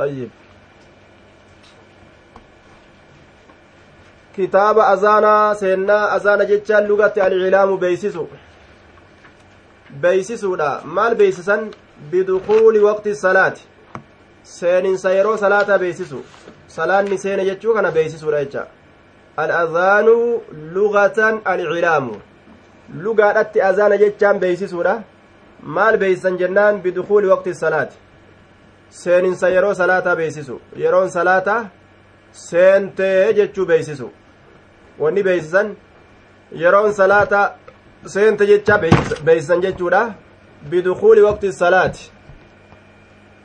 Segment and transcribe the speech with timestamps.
[0.00, 0.30] طيب
[4.36, 8.22] kitaaba azaanaa seennaa azaana jechaan lugatti alcilaamu beeysisu
[10.04, 11.62] beeysisuudha maal beeysisan
[12.10, 13.62] bidukuuli waqti salaati
[14.56, 16.24] seeninsa yeroo salaataa beeysisu
[16.76, 18.66] salaanni seene jechuu kana beeysisuudha jecha
[19.44, 20.14] al'azaanu
[20.76, 22.14] lugatan alcilaamu
[23.06, 24.94] lugaadhatti azaana jechaan beeysisuudha
[25.78, 27.96] maal beeysisan jennaan bidukuuli waqti salaati
[28.90, 31.68] seeninsa yeroo salaataa beeysisu yeroon salaataa
[32.32, 34.10] seentee jechuu beeysisu
[34.98, 35.76] wanni beeysisan
[36.62, 37.42] yeroon salaata
[38.06, 38.78] seente jecha
[39.24, 40.14] beeysisan jechuudha
[40.70, 42.10] bidukuuli waqti salaati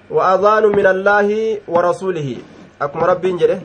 [0.10, 2.44] wa adaanu min allaahi wa rasuulihi
[2.80, 3.62] akkuma rabbiin jedhe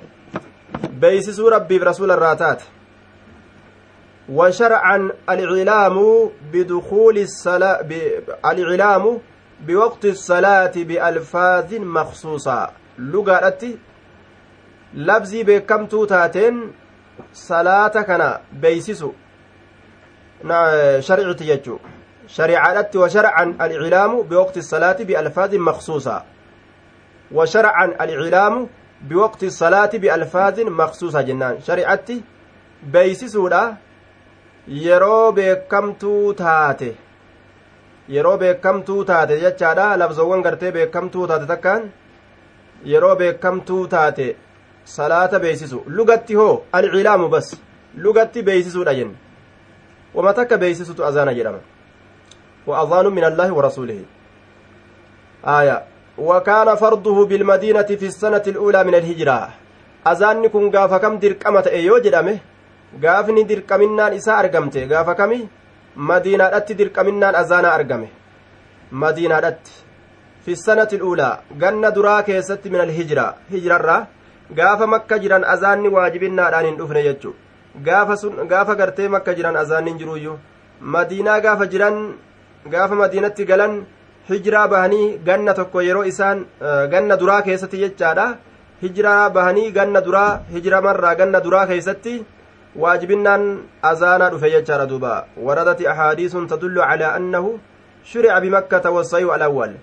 [1.00, 2.64] beeysisuu rabbiif rasuula irraa taate
[4.30, 5.96] وشرعا الإعلام
[6.52, 7.80] بدخول الصلاة
[8.50, 9.18] الإعلام
[9.66, 13.62] بوقت الصلاة بألفاظ مخصوصة لغة
[14.94, 16.72] لفظي بكم تاتين
[17.32, 19.14] salaata kana beeysisu
[21.08, 21.78] sharciti jechuu
[22.36, 26.22] shariicaadhatti washarcan alcilaamu biwaqti salaati bialfaazin maqsuusa
[27.32, 28.68] washarcan alcilaamu
[29.08, 32.22] biwaqti salaati bialfaazin maqsuusa jennaan shari'atti
[32.92, 33.62] beeysisuudha
[34.86, 36.90] yeroo beekamtuu taate
[38.16, 41.90] yeroo beekamtuu taate jechaadha labzowwan gartee beekamtuu taate takkaan
[42.92, 44.28] yeroo beekamtuu taate
[44.94, 47.50] salaata beeysisu lugatti hoo alcilaamu bas
[48.06, 49.16] lugatti beeysisuudha jenne
[50.14, 51.62] wama takka beeysisutu azaana jedhama
[52.66, 53.98] وأذان من الله ورسوله
[55.44, 55.76] آية
[56.18, 59.48] وكان فرضه بالمدينة في السنة الأولى من الهجرة
[60.06, 62.38] أذان كن غاف كم درقمة أيو جدامه
[63.04, 65.10] غافني درقمنان إساء أرقمته غاف
[65.96, 68.08] madiinaadhatti dirqaminnaan azaanaa argame.
[68.90, 69.72] Madiinaadhatti.
[70.44, 73.96] Fissanati luulaa ganna duraa keessatti minal alhijira hijirarra
[74.58, 77.34] gaafa makka jiran azaanni waajibinnaadhaan hin dhufne jechu
[77.88, 80.38] gaafa sun gaafa gartee makka jiran azaanni hin jiruuyyu
[80.94, 81.98] madiinaa gaafa jiran
[82.74, 83.76] gaafa madiinatti galan
[84.30, 88.26] hijiraa bahanii ganna tokko yeroo isaan eh, ganna duraa keessatti jechaadha.
[88.82, 92.12] Hijiraa bahanii ganna duraa hijiramarraa ganna duraa keessatti
[93.82, 97.58] azaanaa dhufe jechaadha duuba waradati ahaadiisun tadullu calaa annahu
[98.04, 99.74] shurica bimakkata wasayu alawwal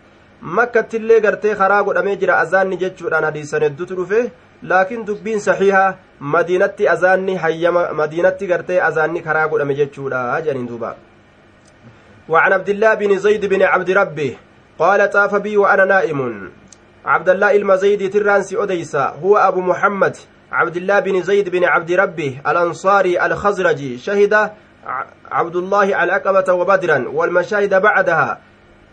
[0.41, 4.31] makkattillee gartee karaa godhamee jira azaanni jechuudhaan hadiisan heddutu dhufe
[4.63, 10.95] laakiin dubbiin saxiiha madiinatti azaanni hayyama madiinatti gartee azaanni karaa godhame jechuudha jedhaniin duuba
[12.29, 14.35] وعن عبد الله بن زيد بن عبد ربه
[14.79, 16.51] قال طاف بي وأنا نائم
[17.05, 20.17] عبد الله المزيد ترانسي أديسا هو أبو محمد
[20.51, 24.33] عبد الله بن زيد بن عبد ربه الأنصاري الخزرجي شهد
[25.31, 28.39] عبد الله العقبة وبدرا والمشاهد بعدها.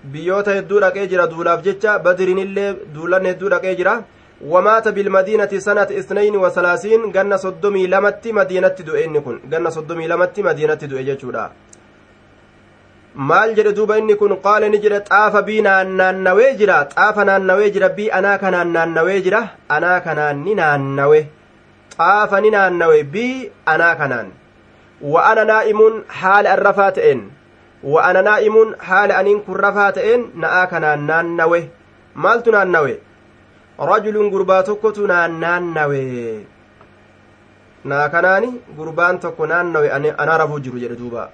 [0.05, 4.03] بيوتا يدور أكيجرا دولاف جتشا بدر اللي دولان يدور أكيجرا
[4.45, 10.75] ومات بالمدينة سنة اثنين وثلاثين جنة صدمي لمت مدينة دؤين كن جنة صدمي لمت مدينة
[10.75, 11.51] دؤي جتشورا
[13.15, 17.89] maal jedhe duuba inni kun qaala ni jedhe xaafa bii naannawee jira xaafa naannawee jira
[17.89, 19.41] bii anaa kanaan naannawee jira
[19.77, 21.21] anaa kanaan ni naannawe
[21.97, 24.29] xaafa naannawe bii anaa kanaan.
[25.13, 27.21] Wa ana naa'imuun haala an rafaa ta'een
[27.83, 31.61] wa ana naa'imuun haala aniin kun rafaa ta'een na'aa kanaan naannawe
[32.15, 32.95] maaltu naannawe
[33.91, 36.03] rajulun gurbaa tokkotu naannawe
[37.85, 41.29] naa kanaani gurbaan tokko naannawe anaa rafuu jiru jedhe duuba.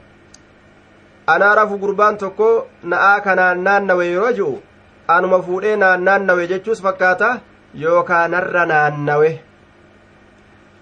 [1.27, 2.49] Anaa rafu gurbaan tokko
[2.93, 4.55] na'aa kanaan naannawe yeroo ji'u
[5.15, 7.29] anuma fuudhee naan naannawe jechuus fakkaata
[7.83, 9.31] yookaan narra naannawe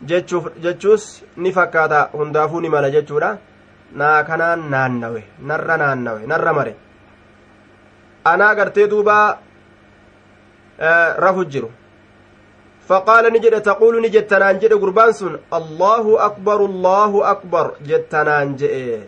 [0.06, 3.38] jechuus ni fakkaata hundaafuu ni mala jechuudha
[3.96, 6.76] naa kanaan naannawe narra naannawe narra mare
[8.24, 9.38] anaa gartee duuba
[11.18, 11.70] rafu jiru
[12.88, 19.02] faqaala ni jedhe taquulu ni jettanaan jedhe gurbaan sun allahu akbar allahu akbar jettanaan jedhe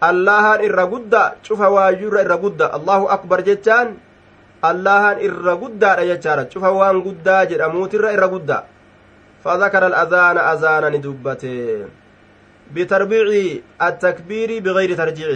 [0.00, 3.96] allahan irra gudda cufa waayyuurra irra gudda allahu akbar jechaan
[4.62, 6.44] allahan irra guddaadha jechaadha
[9.46, 11.86] فذكر الأذان أذانا دبته
[12.74, 13.26] بتربيع
[13.78, 15.30] التكبير بغير ترجيع.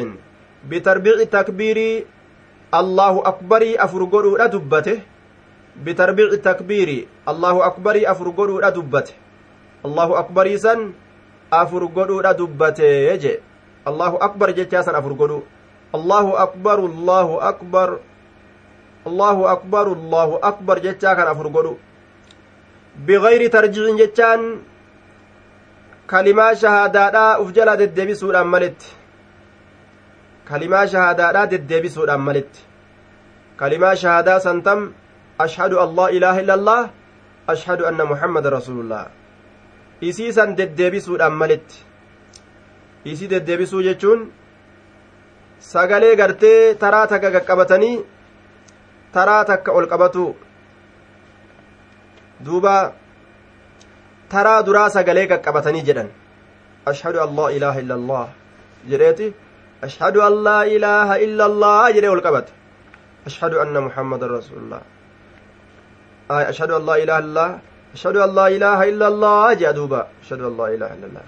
[0.67, 1.79] بتربيع التكبير
[2.75, 4.99] الله أكبر أفرقر دبته.
[5.87, 6.91] بتربيع التكبير
[7.29, 9.15] الله أكبر أفرقر دبته.
[9.87, 10.81] الله أكبر سن
[11.53, 12.93] أفرقر دبته.
[13.15, 13.35] يجي
[13.87, 15.31] الله أكبر جتاسا أفرقر.
[15.95, 17.89] الله أكبر الله أكبر.
[19.06, 21.67] الله أكبر الله أكبر جتاكا أفرقر.
[23.06, 24.43] بغير ترجيع جتان
[26.11, 28.88] kalimaa shahaadaadhaa uf jala deddeebisuudhaan malitti
[30.49, 32.64] kalimaa shahaadaadhaa deddeebisuudhaan malitti
[33.61, 34.81] kalimaa shahaadaa santam
[35.44, 36.81] ashhadu an laa ilaaha illa allah
[37.55, 39.05] ashhadu anna muhammada rasuulullah
[40.08, 41.79] isiisan deddeebisuudhaan malitti
[43.12, 44.20] isii deddeebisuu jechuun
[45.73, 47.96] sagalee gartee taraa takka qaqqabatanii
[49.19, 50.25] taraa takka ol qabatu
[52.47, 52.75] duuba
[54.33, 56.09] taraa duraa sagalee qaqqabatanii jedhan
[56.93, 58.27] ashhadu an laa ilaaha illa allah
[58.91, 59.27] jedheeti
[59.87, 62.53] ashhadu an laa ilaaha illa allah jedhee ol qabate
[63.29, 64.83] ashhadu anna muhammadan rasulullah
[66.53, 67.47] ashhadu an laa ilaaha illa
[67.97, 71.27] ashhadu an laa ilaaha illa allah jea duuba ashhadu an laa ilaaha illa allah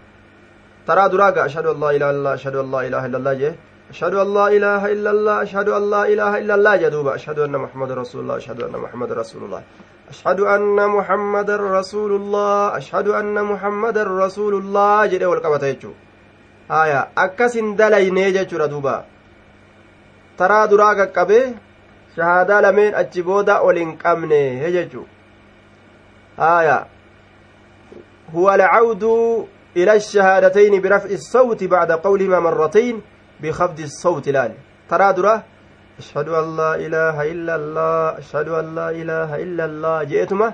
[0.88, 3.54] taraa duraaga ashhadu an laa ilaaha illa ashhadu an laa ilaaha illa allah jee
[3.92, 7.54] أشهد أن لا إله إلا الله أشهد أن لا إله إلا الله جدوبا أشهد أن
[7.64, 9.62] محمد رسول الله أشهد أن محمد رسول الله
[10.12, 15.92] أشهد أن محمد رسول الله أشهد أن محمد رسول الله جدي والقبة يجو
[16.70, 19.04] آية أكس دليني جدو دوبا.
[20.38, 21.44] ترى دراغ قبه
[22.16, 25.04] شهادة لمن أجبودا ولن قمني هججو
[26.38, 26.86] آية
[28.34, 29.04] هو العود
[29.76, 33.00] إلى الشهادتين برفع الصوت بعد قولهما مرتين
[33.40, 34.52] بخفض الصوت لال
[34.90, 35.42] ترى درا
[35.98, 40.04] أشهد أن لا إله إلا الله أشهد أن لا إله إلا الله.
[40.04, 40.52] جئتما؟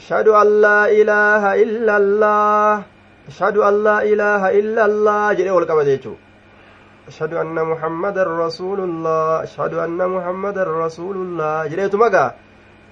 [0.00, 2.82] أشهد أن لا إله إلا الله.
[3.28, 5.32] أشهد أن لا إله إلا الله.
[5.32, 5.88] جئ والقبض
[7.08, 9.42] أشهد أن محمد رسول الله.
[9.42, 11.66] أشهد أن محمد رسول الله.
[11.66, 12.32] جئتما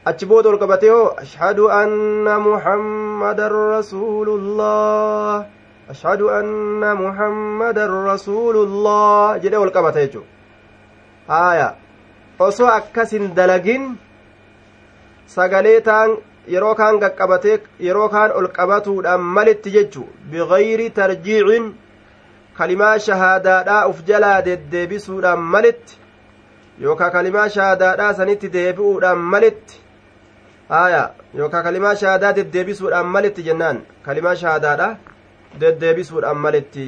[0.07, 0.85] أتبود والقبض
[1.19, 5.47] أشهد أن محمد رسول الله.
[5.87, 10.27] ashhadu anna muhammadan rasuulullah jedhe ol qabata jechu
[12.39, 13.99] osoo akkasin dalagin
[15.27, 16.11] sagalee taan
[16.55, 21.65] yeroo kaan qaqqabatee yeroo kaan ol qabatuudhaan malitti jechu bigayri tarjiicin
[22.59, 25.99] kalimaa shahaadaadhaa uf jalaa deddeebisuudhaan malitti
[26.83, 29.81] yookaa kalimaa shahaadaadhaa sanitti deebi'uudhaan malitti
[30.69, 31.03] haaya
[31.39, 34.97] yookaa kalimaa shahaadaa deddeebisuudhaan malitti jennaan kalimaa shahaadaadhaa
[35.61, 36.87] deddeebisuudhaan malitti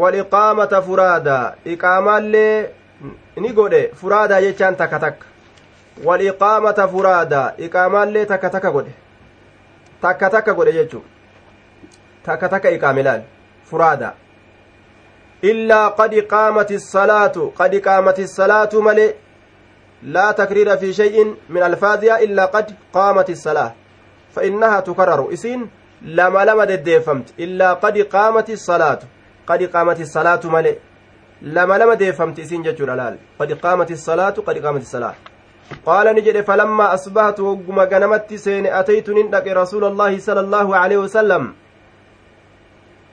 [0.00, 2.74] waliqaamata furaadaa iqaamaallee
[3.36, 5.26] ni godhe furaadaa jechaan takka takka
[6.04, 8.92] waliqaamata furaadaa iqaamaallee takka takka godhe
[10.02, 11.02] takka takka godhe jechuu
[12.28, 13.22] takka takka iqaame laal
[13.70, 14.12] furaadaa
[15.52, 19.10] illaa qad qaamati salaatu qad qaamati salaatu malee
[20.02, 23.74] لا تكرير في شيء من ألفاظها إلا قد قامت الصلاة
[24.34, 25.68] فإنها تكرر إسين
[26.04, 29.06] lama lama deddeeffamti illaa qad qaamati salaatu
[29.48, 30.80] qad qaamati salaatu male
[31.42, 35.14] lama lama deeffamti isin jechuudha laal qad qaamati salaatu qad qaamati salaa
[35.84, 40.74] qaala ni jedhe falammaa asbahatu hogguma ganamatti seene ataytu nin dhaqe rasuula allaahi sala allaahu
[40.74, 41.54] aleyhi wasalam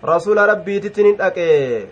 [0.04, 1.88] rasuula rabbiititti nin dhaqe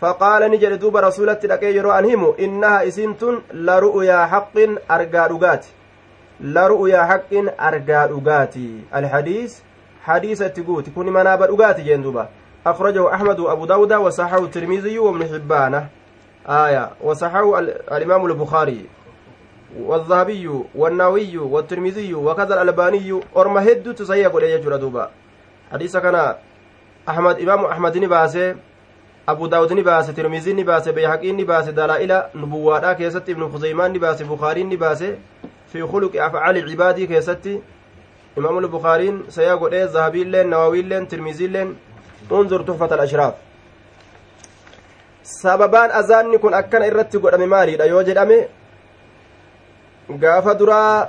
[0.00, 4.78] faqaala ni jedhe duuba rasuulatti dhaqee yeroo an himu innaha isin tun la ru'uyaa haqqin
[4.88, 5.68] argaa dhugaati
[6.40, 8.86] laru'uyaa haqqin argaa dhugaati
[12.66, 15.86] أخرجه أحمد وأبو داود وصححه الترمذي وابن حبان.
[16.48, 16.90] آية.
[17.00, 17.58] وصححه
[17.96, 18.86] الإمام البخاري
[19.80, 23.20] والذهبي والنووي والترمذي وكذا الألباني.
[23.36, 23.92] أرمى هدو
[24.34, 25.10] قد يجر دوبا.
[25.72, 26.34] حديث كان
[27.08, 28.56] أحمد إمام أحمد نباسه
[29.28, 35.18] أبو داود نباسه ترمذي نباسه بيحقي نباسه دلائل نبوة كيست ابن خزيمان نباسه بخاري نباسه.
[35.72, 37.60] في خلق أفعال عبادي كيستي
[38.38, 41.76] إمام البخارين سيقول إيه ذهبي لين نووي لين ترمزي لين
[42.32, 43.34] انظر تحفة الأشراف
[45.26, 48.36] sababaan azaanni kun akkana irratti godhame maaliidha yoo jedhame
[50.22, 51.08] gaafa duraa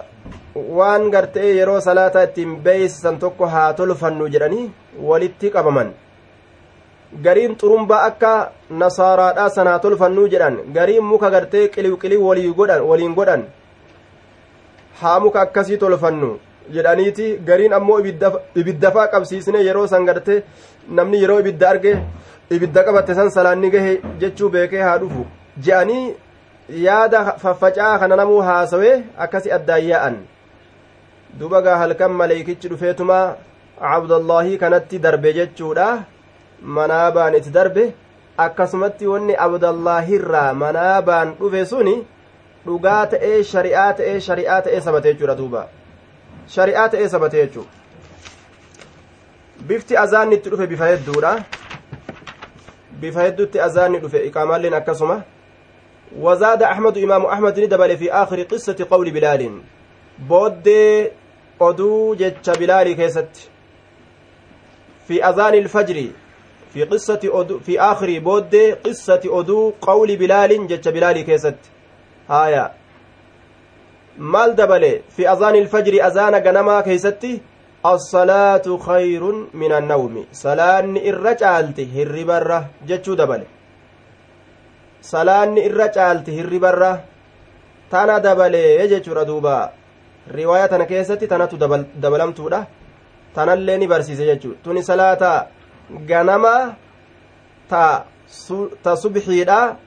[0.77, 4.71] waan gartee yeroo salaataa ittiin beeysisan tokko haa tolfannu jedhanii
[5.09, 5.91] walitti qabaman
[7.25, 8.31] gariin xurumbaa akka
[8.81, 12.21] nasaaraadhaa san haa tolfannuu jedhan gariin muka gartee qiliw qiliw
[12.89, 13.45] waliin godhan
[15.01, 16.31] haa muka akkasii tolfannu
[16.75, 17.99] jedhaniiti gariin ammoo
[18.61, 20.43] ibiddafaa qabsiisne yeroo san garte
[20.89, 21.91] namni yeroo ibidda arge
[22.55, 25.25] ibidda qabatte san salaanni gahe jechuu beekee haa dhufu.
[25.65, 26.15] Je'anii
[26.85, 30.17] yaada faffacaa kana namuu haasawee akkasi addaan
[31.39, 33.19] duba gaa halkan maleeykichi dhufeetuma
[33.95, 35.87] abdallaahii kanatti darbe jechuudha.
[36.61, 37.93] Manaabaan itti darbe
[38.45, 41.95] akkasumatti wanni abdallaahirraa manaabaan dhufe suni
[42.65, 45.67] dhugaa ta'ee shari'aa ta'ee shari'aa ta'ee sabate jechuudha duuba.
[46.55, 47.86] Shari'aa ta'ee sabate jechuudha
[49.67, 51.31] bifti azaanni itti dhufe bifa hedduudha
[53.01, 55.23] bifa hedduutti azaanni dhufe iqaamaalleen akkasuma
[56.15, 59.61] وزاد أحمد إمام أحمد ندبل في آخر قصة قول بلال
[60.29, 60.67] بود
[61.61, 63.49] أدو جتش بلال كيست
[65.07, 66.07] في أذان الفجر
[66.73, 68.55] في قصة أدو في آخر بود
[68.85, 71.59] قصة أدو قول بلال جتش بلال كيست
[72.27, 72.71] haya
[74.17, 76.83] maal dabale fi azaani ilfajri azaana ganamaa
[77.87, 83.47] keeysatti assalaatu khayrun min annawmi salaanni irra caalti hirribarra jechuu dabale
[85.01, 87.01] salaanni irra caalti hirribarra
[87.89, 89.71] tana dabalee jechuudha duuba
[90.37, 92.67] riwaaya tana keessatti tanatu dabalamtuudha
[93.33, 95.47] tanallee ni barsiise jechuudha tuni salaata
[96.05, 96.75] ganamaa
[97.69, 98.05] ta
[98.83, 99.77] ta subxiidha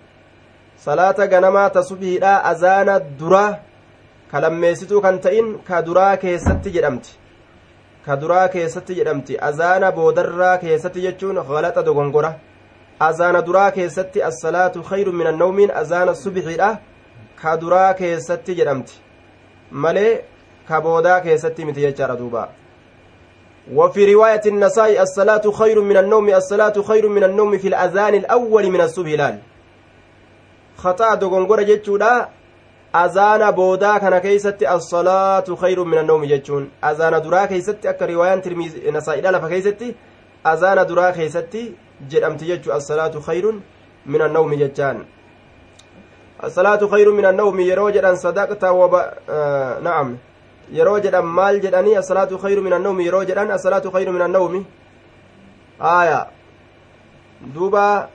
[0.77, 3.61] salaata ganamaa ta subxiidha azaana dura
[4.31, 7.21] ka lammeessituu kan ta'in ka duraa keessatti jedhamti
[8.05, 12.31] ka duraa keessatti jedhamti azaana boodarraa keessatti jechuun galaxa dogongora
[13.09, 16.71] azaana duraa keessatti assalaatu khayru min annawmiin azaana subxiidha
[17.43, 19.01] ka duraa keessatti jedhamti
[19.71, 20.13] malee
[20.69, 22.49] ka boodaa keessatti miti jechaadha duuba
[23.75, 28.81] وفي رواية النسائي الصلاة خير من النوم الصلاة خير من النوم في الأذان الأول من
[28.81, 29.35] الصبح
[30.77, 32.29] خطأ دغنغورة جتشودا
[32.95, 38.77] أذان بودا كان كيست الصلاة خير من النوم جتشون أذان درا كيست أكا رواية ترميز
[38.87, 39.95] نسائي لفا كيست
[40.47, 41.57] أذان درا كيست
[42.11, 43.45] جرمت جتشو الصلاة خير
[44.07, 45.05] من النوم جتشان
[46.45, 48.95] الصلاة خير من النوم يروجد صدقت وب...
[49.31, 50.17] آه نعم
[50.73, 54.67] yeroo jedhan maal jedhanii asalaatu khayru min annawmi yeroo jedhan asalaatu khayru min annawmi
[55.81, 56.27] aya
[57.55, 58.09] duuba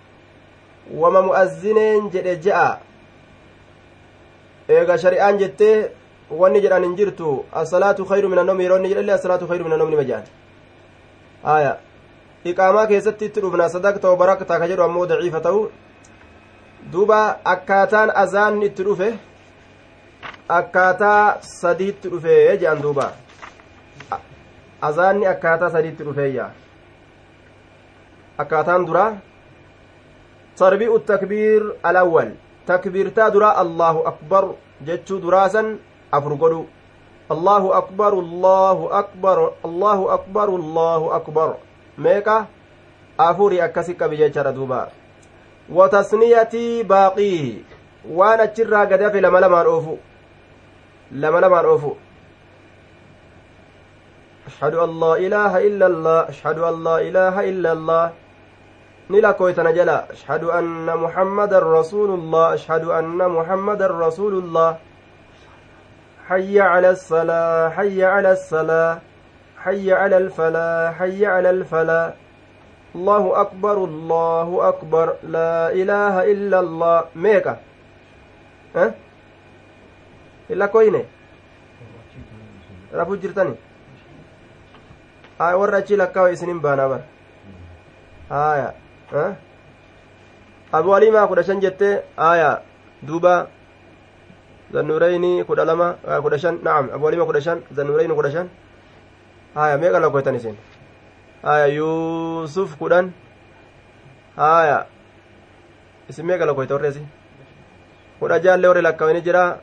[1.01, 2.79] wama mu'azzineen jedhe je'a
[4.70, 5.92] eega shari'aan jettee
[6.42, 9.92] wanni jedhan hin jirtu asalaatu khayru min annawmi yeroo inni jedhallee asalaatu khayru min annawmi
[9.96, 10.26] nima jedhan
[11.56, 11.74] aya
[12.52, 15.62] iqaamaa keessatti itti dhufna sadaqta wa barakta ka jedhu ammoo daciifa ta'u
[16.94, 17.20] duuba
[17.54, 19.10] akkaataan azaanni itti dhufe
[20.60, 23.06] akkaataa sadiitti dhufee jedhan duuba
[24.90, 26.50] azaanni akkaataa sadiitti dhufeeyya
[28.44, 29.06] akkaataan dura
[30.62, 32.32] tarbi'u takbiir alawwal
[32.66, 34.44] takbiirtaa dura allahu akbar
[34.88, 35.78] jechuu duraasan
[36.12, 36.66] afur godhu
[37.30, 39.38] allahu akbar allahu akbar
[39.70, 41.50] allahu akbar allahu akbar
[41.98, 42.38] meeqa
[43.18, 44.82] afuri akkasi qabi jechaadha duuba
[45.70, 47.66] wa tasniyatii baaqii
[48.18, 49.98] waan achirraa gad hafe lama lamaan oofu
[51.12, 51.98] lama lamaan oofu
[54.48, 58.04] ashhadu an laa ilaaha illa allah ashhadu an laa ilaaha illa allah
[59.10, 64.78] ni lakkoytana jala ashhadu anna muhammadan rasuulullah ashhadu anna muhammadan rasuulullah
[66.30, 69.02] حي على الصلاة حي على الصلاة
[69.58, 72.14] حي على الفلاح حي على الفلاح
[72.96, 77.58] الله أكبر الله أكبر لا إله إلا الله ميكا
[78.76, 78.86] ها
[80.50, 81.06] أه؟ koyne
[82.94, 83.56] rafuu jirtani
[85.40, 87.02] aya warra achi lakkaawa isinin baanaa bar
[88.30, 88.74] aya
[90.72, 92.62] abu alimaa kudha shan jette aya
[93.02, 93.48] duuba
[94.74, 98.50] zannureyni kudha lama kudha shan naam abu alimaa kudha shan zannureyni kudha shan
[99.56, 100.58] aya meeqa lakkoytan isin
[101.44, 103.14] aya yuusuf kudhan
[104.38, 104.88] aya
[106.10, 107.06] isin meeqa lakkoyta warreesi
[108.20, 109.60] kudha jaallee warri lakkaawini jira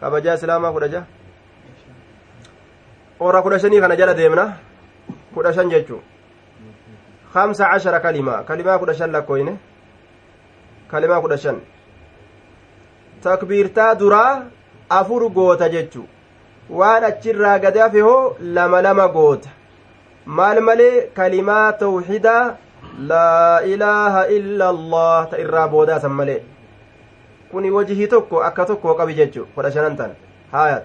[0.00, 1.02] kabajaa islaamaa kudha ja
[3.20, 4.44] warra kudha shanii kana jala deemna
[5.34, 6.00] kudha shan jechuu
[7.32, 9.52] kamsa cashara kalimaa kalimaa kudha shan lakkooyne
[10.90, 11.60] kalimaa kudha shan
[13.22, 14.32] takbiirtaa duraa
[14.98, 16.02] afur goota jechu
[16.80, 19.50] waan achirraa gad hafe hoo lama lama goota
[20.40, 22.42] maal malee kalimaa tawxidaa
[23.10, 26.40] laa ilaaha illa allah ta irraa boodaasan malee
[27.50, 30.14] kuni wajihii tokko akka tokko qabi jechu kudha shanan tan
[30.52, 30.78] haya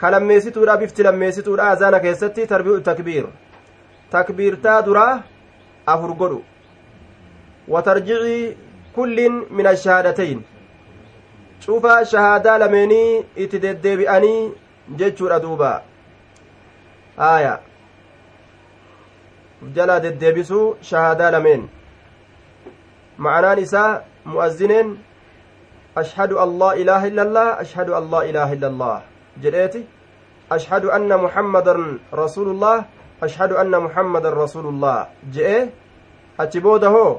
[0.00, 2.46] ka lammeessituudha bifti lammeessituudha azaana keessatti
[2.90, 3.26] takbiir
[4.10, 5.22] takbiirtaa duraa
[5.94, 6.40] afur godhu
[7.74, 8.56] watarjicii
[8.96, 10.42] kullin min ashahaadatayn
[11.66, 14.52] cufa shahaadaa lameenii itti deddeebi'anii
[15.00, 15.72] jechuudha duuba
[17.16, 17.54] haya
[19.78, 21.68] jala deddeebisuu shahaadaa lameen
[23.26, 23.90] ma'anaan isaa
[24.32, 24.96] mu'azzineen
[25.96, 29.02] أشهد أن لا إله إلا الله أشهد أن لا إله إلا الله
[29.42, 29.84] جريتي
[30.52, 31.08] أشهد أن
[33.22, 35.68] أشهد أن محمدا رسول الله جئ
[36.40, 37.18] أتبوده هو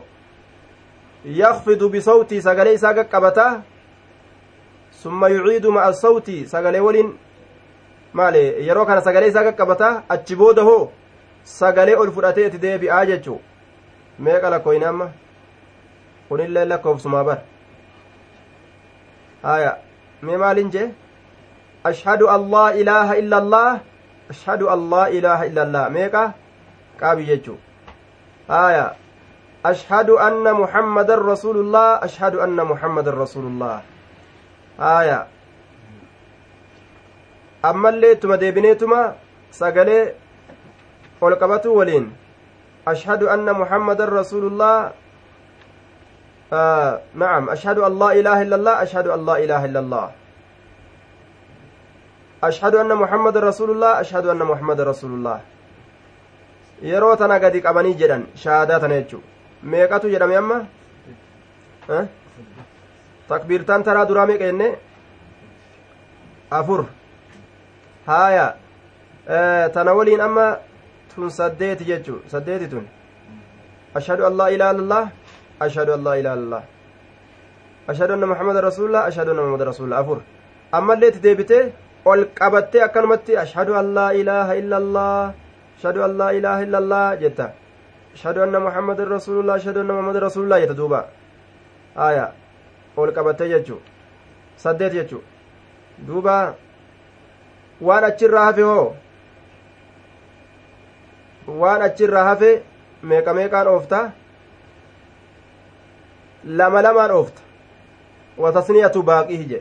[1.25, 3.61] يخفض بصوتي سقلي ساقا قبتا
[5.03, 7.17] ثم يعيد مع الصوت سقلي ولين
[8.13, 10.91] maali yeroo kana sagalee isaa qaqqabata achi booda hoo
[11.43, 13.39] sagalee ol fudhatee itti deebi'aa jechuu
[14.27, 15.07] meeqa lakkoyne amma
[16.29, 17.43] kunillee lakkoofsumaa bara
[19.55, 19.71] aya
[20.29, 20.87] mee maalin jee
[21.91, 23.69] ashhadu an laa ilaaha illa allah
[24.29, 26.23] ashhadu an laa ilaaha illa allah meeqa
[26.99, 27.57] qaabi jechuu
[28.47, 28.95] aya
[29.63, 33.81] ashhadu anna muhammadan rasulullah ashhadu anna muhammadan rasulullah
[34.79, 35.27] aya
[37.63, 39.15] ammallee ittuma deebineetuma
[39.51, 40.13] sagalee
[41.21, 42.11] ol qabatu waliin
[42.85, 44.93] ashhadu anna muhammadan rasuulullah
[46.53, 50.11] آه نعم أشهد أن لا إله إلا الله أشهد أن لا إله إلا الله
[52.43, 55.39] أشهد أن محمد رسول الله أشهد أن محمد رسول الله
[56.81, 59.21] yeroo tana gadi qabanii jedhan shahaadaa tana jechuu
[59.63, 60.57] meeqatu jedhame amma
[63.29, 64.67] takbiirtaan taraa duraa meeqa jenne
[66.59, 66.85] afur
[68.05, 68.45] haaya
[69.73, 70.45] tana waliin amma
[71.15, 72.85] tun saddeeti jechuu saddeeti tun
[73.95, 75.03] ashhadu an laa ilaaha illallah
[75.65, 76.63] ashhadu an laa ilaaha illallah
[77.87, 80.19] ashhadu anna muhammada rasuulullah ashhadu anna muhammada rasuulullah afur
[80.77, 81.63] ammallee itti deebitee
[82.09, 85.33] ol qabattee akkanumatti ashhadu an laa ilaaha illallah
[85.77, 87.47] ashhadu an laa ilaaha illallah jetta
[88.15, 91.01] ashhadu anna muhammadan rasuulullah ashhadu anna muhammadan rasuulullah jetta duuba
[92.07, 92.25] aya
[92.97, 93.79] ol qabattee jechuu
[94.63, 95.23] saddeet jechuu
[96.07, 96.35] duuba
[97.87, 98.87] waan achirraa hafe hoo
[101.61, 102.51] waan achirraa hafe
[103.09, 103.99] meeqa meeqaan oofta
[106.59, 107.41] lama lamaan oofta
[108.43, 109.59] watasniyatu baaqii je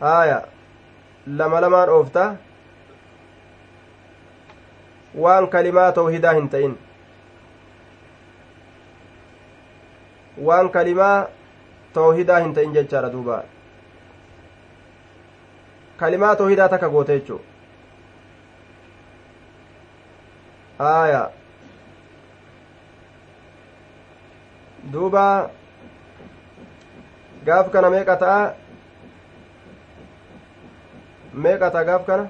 [0.00, 0.38] haya
[1.26, 2.24] lama lamaan oofta
[5.24, 6.74] waan kalimaa tawhidaa hin ta'in
[10.48, 11.26] waan kalimaa
[11.94, 13.42] tawhidaa hin ta'in jechaadha duuba
[16.02, 17.40] kalimaa tawhidaa takka goote jechuu
[20.78, 21.22] aya
[24.92, 25.24] duuba
[27.46, 28.42] gaaf kana meeqa ta'a
[31.34, 32.26] meeqa ta'a gaaf kana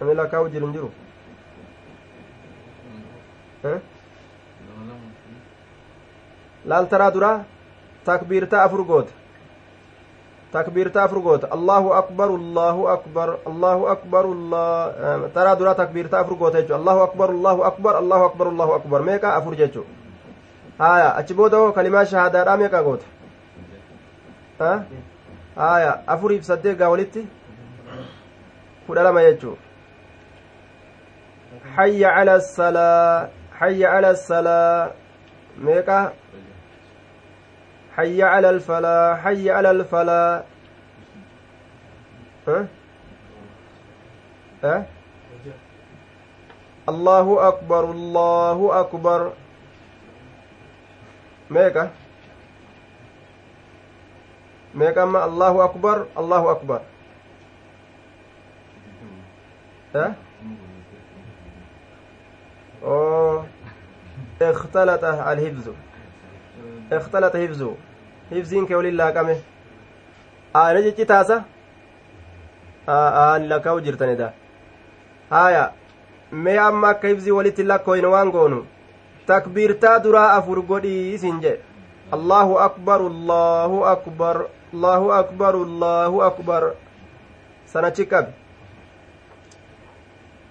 [0.00, 0.90] namni lakkaa'u jiru hin jiru
[6.64, 7.44] laal taraa duraa
[8.04, 9.12] takbiirtaa afur goota
[10.52, 14.24] takbiirtaa afur goota allahu akbar allahu akbar allahu akbar
[15.34, 19.36] taraa duraa takbiirtaa afur goota jechu allahu akbar allahu akbar allahu akbar allahu akbar meeqa
[19.36, 19.84] afur jechu
[20.78, 23.19] haya achi booda kalimaa shahaadaadhaa meeqa goota
[25.56, 27.26] haya afuriif saddeet gaa walitti
[28.86, 29.56] kudha lama jechuu
[31.76, 34.90] حي على الصلاة حي على الصلاة
[35.58, 36.12] ميقا
[37.96, 40.42] حي على الفلاح حي على الفلاح
[42.48, 42.66] ها
[44.64, 44.86] ها
[46.88, 48.80] الله أكبر الله
[55.64, 56.80] أكبر الله أكبر
[59.94, 60.14] ها
[62.82, 63.46] أوه
[64.42, 65.68] اختلط الحفظ
[66.92, 67.74] اختلط حفظه
[68.30, 69.36] حفظين كي ولي لاقمه
[70.80, 71.44] جيتي تاسا
[72.88, 74.32] آن لكاو جرتني دا
[75.32, 75.72] هايا
[76.32, 78.66] mee amma akka hifzii walitti lakkooyne waan goonu
[79.26, 81.60] takbiirtaa duraa afur godhii isin jedhe
[82.16, 84.36] allahu akbar allahu akbar
[84.72, 86.74] akbar allahu akbar.
[87.66, 88.32] Sanachi qabe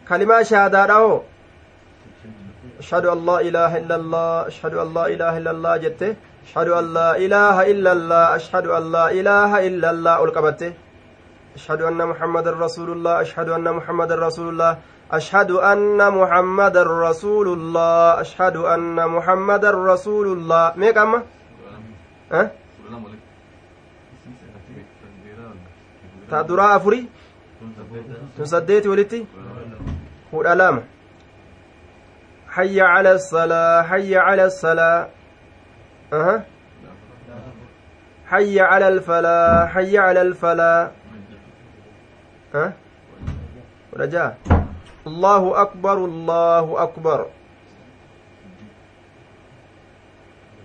[0.08, 1.24] kalimaa shahaadaadha hoo
[2.80, 6.16] أشهد أن لا إله إلا الله أشهد أن لا إله إلا الله جته
[6.48, 10.74] أشهد أن لا إله إلا الله أشهد أن لا إله إلا الله القبته
[11.56, 14.78] أشهد أن محمد رسول الله أشهد أن محمد رسول الله
[15.12, 21.24] أشهد أن محمد رسول الله أشهد أن محمد رسول الله ميك أما
[22.32, 22.48] أه؟
[26.32, 27.06] تدرى أفري
[28.38, 29.26] تسديت ولتي
[30.34, 30.84] هو الألام
[32.50, 35.10] حي على الصلاة حي على الصلاة
[36.14, 36.42] أه.
[38.28, 40.92] حي على الفلاح حي على الفلاح
[42.56, 42.74] أه.
[43.94, 44.38] رجاء
[45.08, 47.28] الله أكبر الله أكبر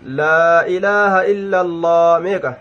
[0.05, 2.53] لا إله إلا الله ميكا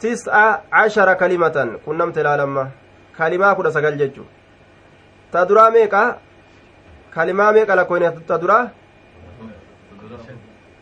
[0.00, 2.70] تسعة عشر كلمة كنا متلا لما
[3.18, 4.24] كلمة كنا سقل ججو
[5.32, 6.16] تدرى ميكا
[7.18, 8.70] kalimaa meeqa lakkoyne ta duraa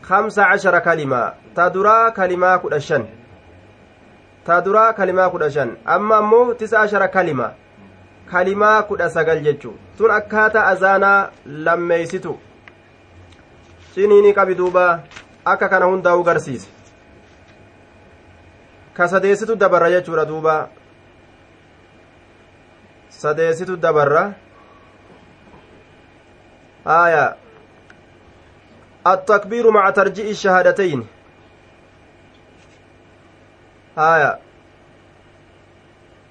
[0.07, 3.05] kamsa cashara kalimaa ta duraa kalimaa kudha shan
[4.45, 7.47] ta duraa kalimaa kudha shan amma ammoo tisa ashara kalima
[8.31, 11.29] kalimaa kudha sagal jechu tun akkaataa azaanaa
[11.67, 12.39] lammeeysitu
[13.93, 14.85] ciniini qabi duuba
[15.45, 16.69] akka kana hundaa'u garsiise
[18.97, 20.57] ka sadeessitu dabarra jechuudha duuba
[23.09, 24.33] sadeessitu dabarra
[26.87, 27.35] آية
[29.07, 31.07] التكبير مع ترجيء الشهادتين
[33.97, 34.37] haya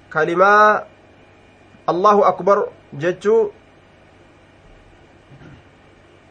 [0.09, 0.87] kalimaa
[1.91, 3.51] allahu akbar jechuu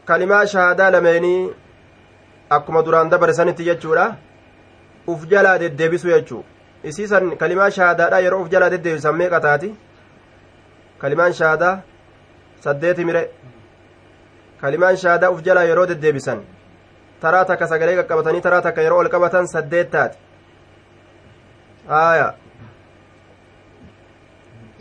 [0.08, 1.52] kalimaa shahaadaa lameenii
[2.56, 4.06] akkuma duraan dabarsanitti jechuudha
[5.06, 6.44] uf jalaa deddeebisu jechuu
[6.90, 9.70] isiisan kalimaa shahaadaadha yeroo uf jalaa deddeebisan meeqa taati
[10.98, 11.74] kalimaan shahaadaa
[12.66, 13.22] saddeeti mire
[14.60, 16.44] kalimaan shahaadaa uf jalaa yeroo deddeebisan
[17.20, 20.18] taraa takka sagalee qaqqabatanii taraa takka yeroo ol qabatan saddeet taati
[22.02, 22.28] aya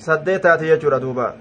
[0.07, 1.33] saddeet taati jechuudha duuba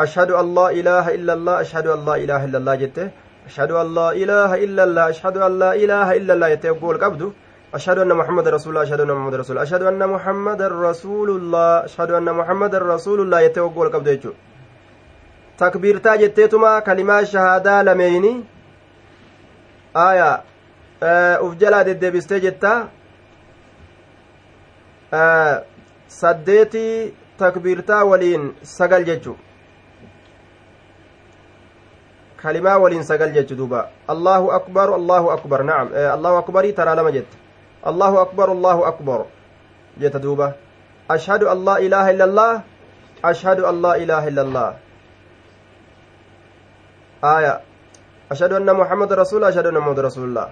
[0.00, 3.08] أشهد أن لا إله إلا الله أشهد أن لا إله إلا الله جته
[3.94, 7.32] لا إله إلا الله أشهد أن لا إله إلا الله جته يقول قبضه.
[7.74, 11.84] أشهد أن محمد رسول الله أشهد أن محمد رسول الله أشهد أن محمد رسول الله
[11.84, 14.32] أشهد أن محمد رسول الله جته يقول قبضه يجو.
[15.56, 18.32] takbiirtaa jetteetuma kalimaa shahaadaa lameyni
[19.94, 20.42] aya
[21.40, 22.72] uf jalaa deddeebistee jetta
[26.08, 29.36] saddeetii takbiirtaa waliin sagal jechu
[32.46, 37.36] kalimaa waliin sagal jechu duuba allahu akbar allahu akbar naam allahu akbarii taraa lama jette
[37.90, 39.20] allahu akbar allahu akbar
[39.98, 40.54] jetta duuba
[41.16, 42.52] ashhadu an laa ilaaha illa allah
[43.30, 44.68] ashhadu an laa ilaaha illa allah
[47.24, 47.60] آية
[48.32, 50.48] أشهد أن محمد رسول الله أشهد أن محمد رسول الله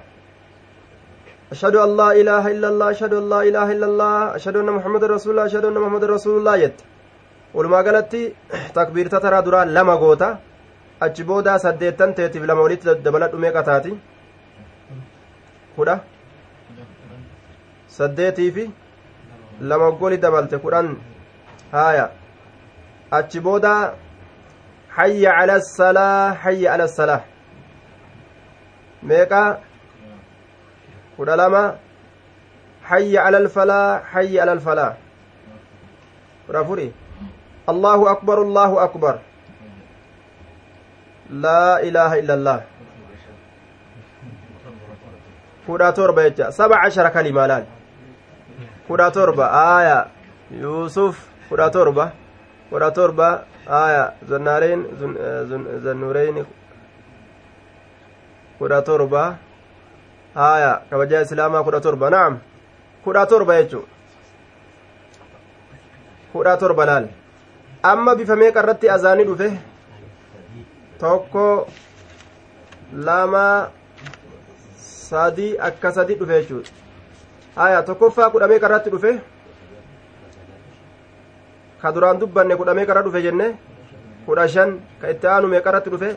[1.53, 5.05] أشهد أن لا إله إلا الله أشهد أن لا إله إلا الله أشهد أن محمد
[5.05, 6.79] رسول الله أشهد أن محمد رسول الله جت
[7.55, 8.33] ولما قالت
[8.75, 9.07] تكبير
[11.05, 13.93] achi booda saddeettan teetiif lama walitti dabaladhu meeqa taati
[15.77, 15.97] kudha
[17.99, 18.65] saddeetiifi
[19.71, 20.89] lama goli dabalte kudhan
[21.75, 22.07] haaya
[23.19, 23.75] achi booda
[24.97, 27.23] hayya cala salaa hayya cala salaa
[29.09, 29.43] meeqa
[31.17, 31.63] kudha lama
[32.91, 34.93] hayya cala alfalaa hayya cala alfalaa
[36.47, 36.89] kudha afuri
[37.73, 39.15] allahu akbar allahu akbar
[46.31, 47.65] jecha saba cashara kalimaa laal
[48.89, 50.07] kudha torba aaya
[50.51, 51.17] yuusuf
[51.49, 52.13] kudha torba
[52.71, 54.85] kudha torba aya zannaareen
[55.85, 56.45] zannuureen
[58.59, 59.39] kudha torba
[60.35, 62.39] aya kabajaa islaamaa kudha torba naam
[63.05, 63.81] kudha torba jechu
[66.33, 67.09] kudha torba laal
[67.83, 69.74] amma bifa meeqa irratti azaani dhufe
[71.05, 71.47] tokko
[73.09, 73.47] lama
[75.09, 76.71] sadi akka sadi dhufe jechuudha
[77.65, 79.13] aya tokkoffaa kudha meeqa irratti dhufe
[81.83, 83.49] ka duraan dubbanne kudha meeqarra dhufe jenne
[84.27, 86.11] kudha shan ka itti aanu meeqarratti dhufe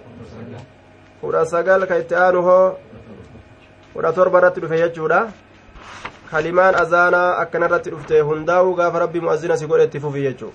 [1.22, 2.68] kudha sagal ka itti aanu hoo
[3.94, 5.20] kudha torba irratti dhufe jechuudha
[6.32, 10.54] kalimaan azaanaa akkana irratti dhufte hundaa'uu gaafa rabbi mu'azzina si godhe fufi jechuu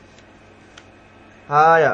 [1.49, 1.93] haaya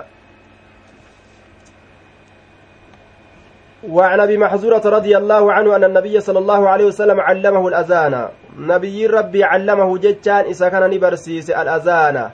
[3.83, 9.07] وعن ابي محذورة رضي الله عنه ان النبي صلى الله عليه وسلم علمه الاذان نبي
[9.07, 12.31] ربي علمه جتان اذا كان نبرسيس الاذان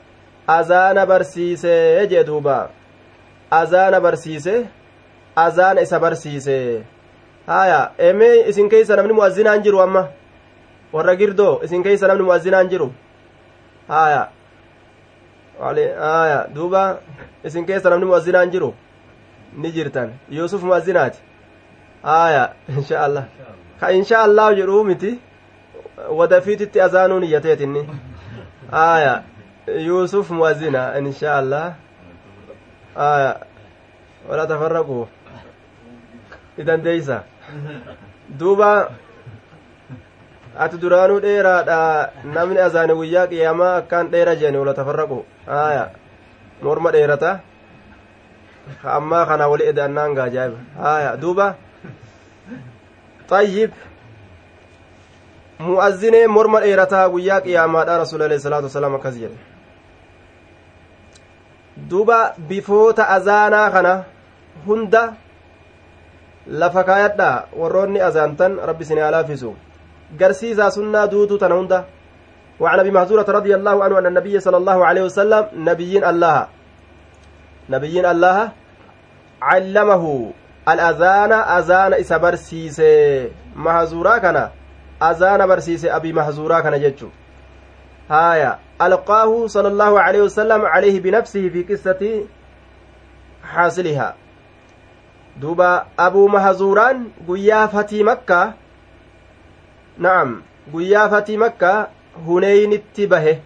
[1.09, 2.69] barsiisee jee duuba
[3.51, 4.67] azaana barsiise
[5.37, 6.83] azaana isa barsiise
[7.47, 10.09] haya emee isin keeysa namni mu'azzinaan jiru amma
[10.93, 12.93] warra girdoo isin keeysa namni mu'azzinaan jiru
[13.89, 14.29] haya
[15.61, 17.01] haya duuba
[17.45, 18.75] isin keessa namni mu'azzinaan jiru
[19.57, 21.19] ni jirtan yuusuf mu'azzinaati
[22.05, 23.25] haya insha allah
[23.81, 25.21] ka insha allah jedhuu miti
[26.19, 27.89] wadafiititti azaanuun iyyateetinni
[28.71, 29.23] haya
[29.69, 31.75] يوسف موازنة إن شاء الله
[32.97, 33.37] آه
[34.29, 35.05] ولا تفرقوا
[36.59, 37.25] إذا ديسا
[38.29, 38.89] دوبا
[40.55, 45.91] ati duraanuu dheeraadha namni azaane guyyaa qiyaamaa akkaan dheera jeeni wala tafarraqu aya
[46.63, 47.41] morma dheerata
[48.97, 51.57] ammaa kana wali gaajaa'iba aya duuba
[53.31, 53.71] xayyib
[55.59, 59.39] mu'azzinee morma dheerataa guyyaa qiyaamaadha rasuula alayhi salaatu wasalaam akkas jedhe
[61.91, 63.93] duba bifoota azaanaa kana
[64.67, 65.03] hunda
[66.47, 69.51] lafa kaayadha warroonni azaantan rabbi isin alaafisu
[70.19, 71.85] garsiisaa sunnaa duutuu tana hunda
[72.61, 76.47] وعن ابي محذورة رضي الله عنه ان النبي صلى الله عليه وسلم نبيين الله
[77.71, 78.39] نبيين الله
[79.43, 80.05] علمه
[80.69, 84.49] الأذان أذان إسا برسيسي محذورا كان
[85.03, 87.09] أذان برسيسي أبي محذورا كان جتشو
[88.11, 92.25] هايا ألقاه صلى الله عليه وسلم عليه بنفسه في قصة
[93.45, 94.15] حاصلها
[95.41, 98.55] دوبا أبو مهزوران قيا فتي مكة
[99.99, 100.43] na'am.
[100.73, 101.89] Guyyaa fatii makka
[102.27, 103.43] huneynitti bahe.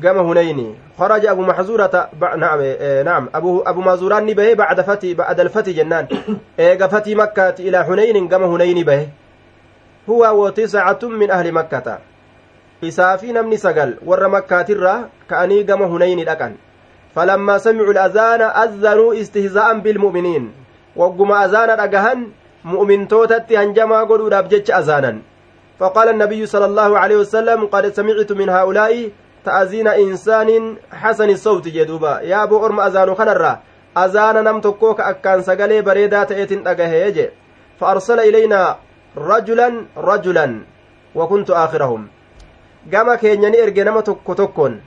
[0.00, 2.24] Gama huneyni خرج أبو محزورة ب...
[2.24, 3.28] نعم إيه نعم.
[3.34, 6.06] أبو أبو مازوران به بعد فتي بعد الفتي جنان.
[6.58, 9.08] إيه فتي مكة إلى حنين كما حنين به
[10.10, 11.98] هو وتسعة من أهل مكة.
[12.84, 16.52] إسافي نمني سقل ور مكة ترى كأني كما حنين لكن.
[17.14, 20.52] فلما سمعوا الأذان أذنوا استهزاء بالمؤمنين.
[20.96, 22.28] وقم أذان أجهن
[22.64, 25.18] مؤمن توتت هنجما قلوا أبجج أذانا.
[25.80, 29.10] فقال النبي صلى الله عليه وسلم قد سمعت من هؤلاء
[34.42, 37.26] nam tokkoo ka akkaan sagalee bareedaa ta'eetin dhagahee je
[37.80, 38.76] fa arsala ilaynaa
[39.28, 40.54] rajulan rajulan
[41.14, 42.08] wa kuntu aakhirahum
[42.92, 44.80] gama keenya ni erge nama tokko tokkoon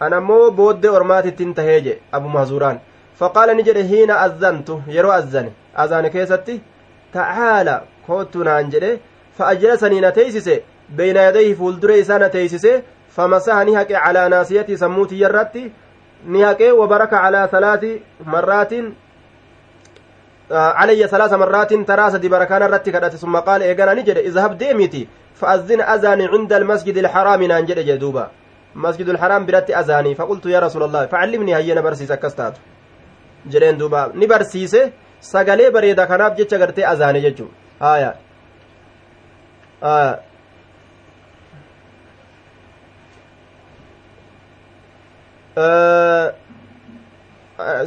[0.00, 2.80] an ammoo booddee ormaatittin tahee je abu mahzuuraan
[3.20, 5.52] faqaala ni jedhe hiina azzantu yeroo azzane
[5.84, 6.60] azaane keessatti
[7.14, 8.90] tacaala koottu naan jedhe
[9.38, 10.62] fa ajlasanii na teeysise
[10.98, 12.72] beyna yadayhi fuuldure isaa na teeysise
[13.16, 15.72] فمسح نهك على ناسيتي سموتي يرتي
[16.26, 17.82] نهك وبرك على ثلاث
[18.26, 18.72] مرات
[20.50, 26.26] علي ثلاث مرات تراسة بركان الرتي كدت ثم قال إيقانا نجد إذهب ديمتي فأذن أذاني
[26.26, 28.30] عند المسجد الحرام نانجد جدوبا.
[28.74, 32.56] مسجد الحرام برت أذاني فقلت يا رسول الله فعلمني هيا نبرسيس كستات
[33.46, 37.50] jedheen duuba ni barsiise sagalee bareeda kanaaf jecha gartee azaane jechuu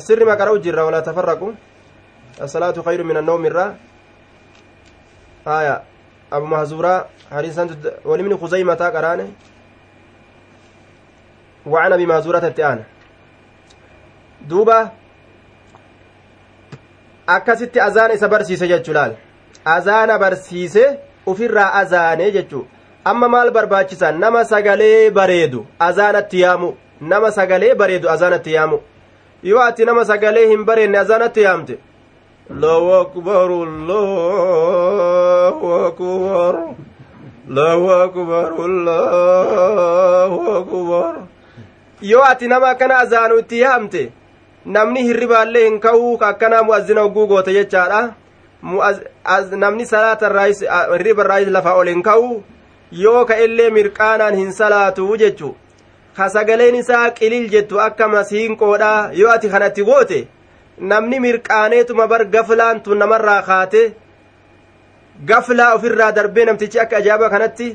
[0.06, 1.54] sirri maqara'u jirra walaa tafarraqu
[2.46, 3.74] asalaatu khayru min annawmi irraa
[5.46, 5.82] aya
[6.32, 7.70] abu mahzuuraa hadiisan
[8.06, 9.28] walimni kuzaymataa qaraane
[11.66, 12.84] وعن ابي مازورة التآن
[14.48, 14.90] دوبا
[17.28, 19.14] akkasitti azaana isa barsiise jechuu laal
[19.66, 22.66] azaana barsiise ufirraa azaane jechuu
[23.06, 28.80] amma maal barbaachisan nama sagalee bareedu azaanatti yaamu nama sagalee bareedu azaanatti yaamu
[29.44, 31.78] yoo ati nama sagalee hin bareenne azaanatti yaamte
[32.52, 33.68] allahu akbar allahu
[35.86, 36.56] akbar
[37.50, 41.16] allahu akbar allahu akbar
[42.02, 44.12] yoo ati nama akkana azaanu itti yaamte
[44.66, 48.14] namni hirribaallee hin ka'uu ka akkanaa mu'azzina hogguu goote jechaadha
[49.58, 50.30] namni salaata
[50.92, 52.44] hirriba irraayis lafa ol hin ka'u
[52.92, 55.56] yoo ka illee mirqaanaan hin salaatu jechuu
[56.18, 58.92] ka sagaleen isaa qiliil jettu akka masiinqoodha
[59.22, 60.20] yoo ati kanatti goote
[60.92, 63.82] namni mirqaaneetuma bar gaflaan tun namarraa kaate
[65.30, 67.68] gaflaa ofirraa darbee namtichi akka ajaa'ibaa kanatti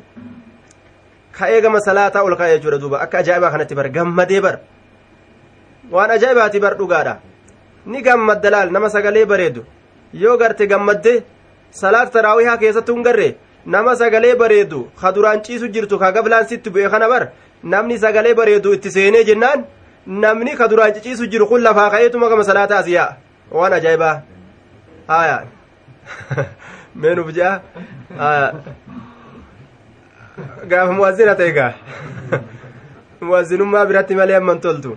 [1.38, 4.56] ka eegama salaataa ol ka'e jechuudha duuba akka ajaa'ibaa kanatti bar gammadee bar
[5.94, 7.14] waan ajaa'ibaati bar dhugaadha
[7.86, 9.64] ni gammadda laal nama sagalee bareedu
[10.22, 11.12] yoo garte gammadde
[11.80, 13.28] salaat taraawihaa keessatti hun garre
[13.66, 17.22] nama sagalee bareedu ka duraan ciisu jirtu ka gaflaan sitti bu'e kana bar
[17.72, 19.64] namni sagalee bareedu itti seenee jennaan
[20.22, 23.10] namni ka duraan ciciisu jiru kun lafaa ka'eetuma gama salaataa asiyaa
[23.58, 24.16] waan ajaa'ibaa
[25.12, 25.36] haya
[27.04, 27.52] meenuuf jea
[28.18, 28.48] haya
[30.72, 31.72] gaafa muwazzina ta'e gaa
[33.20, 34.96] muwazzinummaa biratti malee amman toltu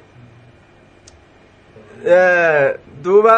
[3.03, 3.38] duuba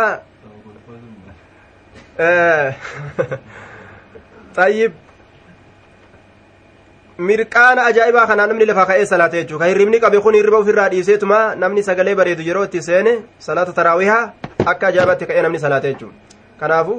[4.55, 4.93] xayyib
[7.19, 11.39] mirqaana ajaa'ibaa kanaa namni lafa ka'ee salaata jechuudha kan hirribni qabe kun hirriba ofirraa dhiiseetuma
[11.55, 13.13] namni sagalee bareedu yeroo itti seene
[13.47, 14.21] salaata taraawihaa
[14.65, 16.15] akka ajaa'ibatti ka'ee namni salaata jechuudha
[16.60, 16.95] kanaafu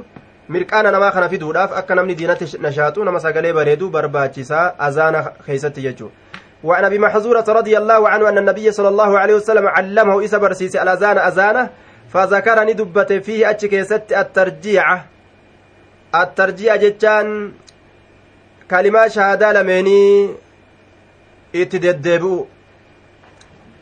[0.57, 6.17] mirqaana namaa kana fiduudhaaf akka namni diinatti nashaatu nama sagalee bareedu barbaachisaa azaana keessatti jechuudha.
[6.65, 10.77] وعن ابي محذورة رضي الله عنه ان النبي صلى الله عليه وسلم علمه إسا برسيس
[10.77, 11.71] الاذان اذانه
[12.13, 15.01] فذكرني دبت فيه اتشكيست الترجيع
[16.15, 17.53] الترجيع جتان
[18.71, 20.31] kalimaa shahaadaa lameenii
[21.63, 22.49] itti deddeebi'u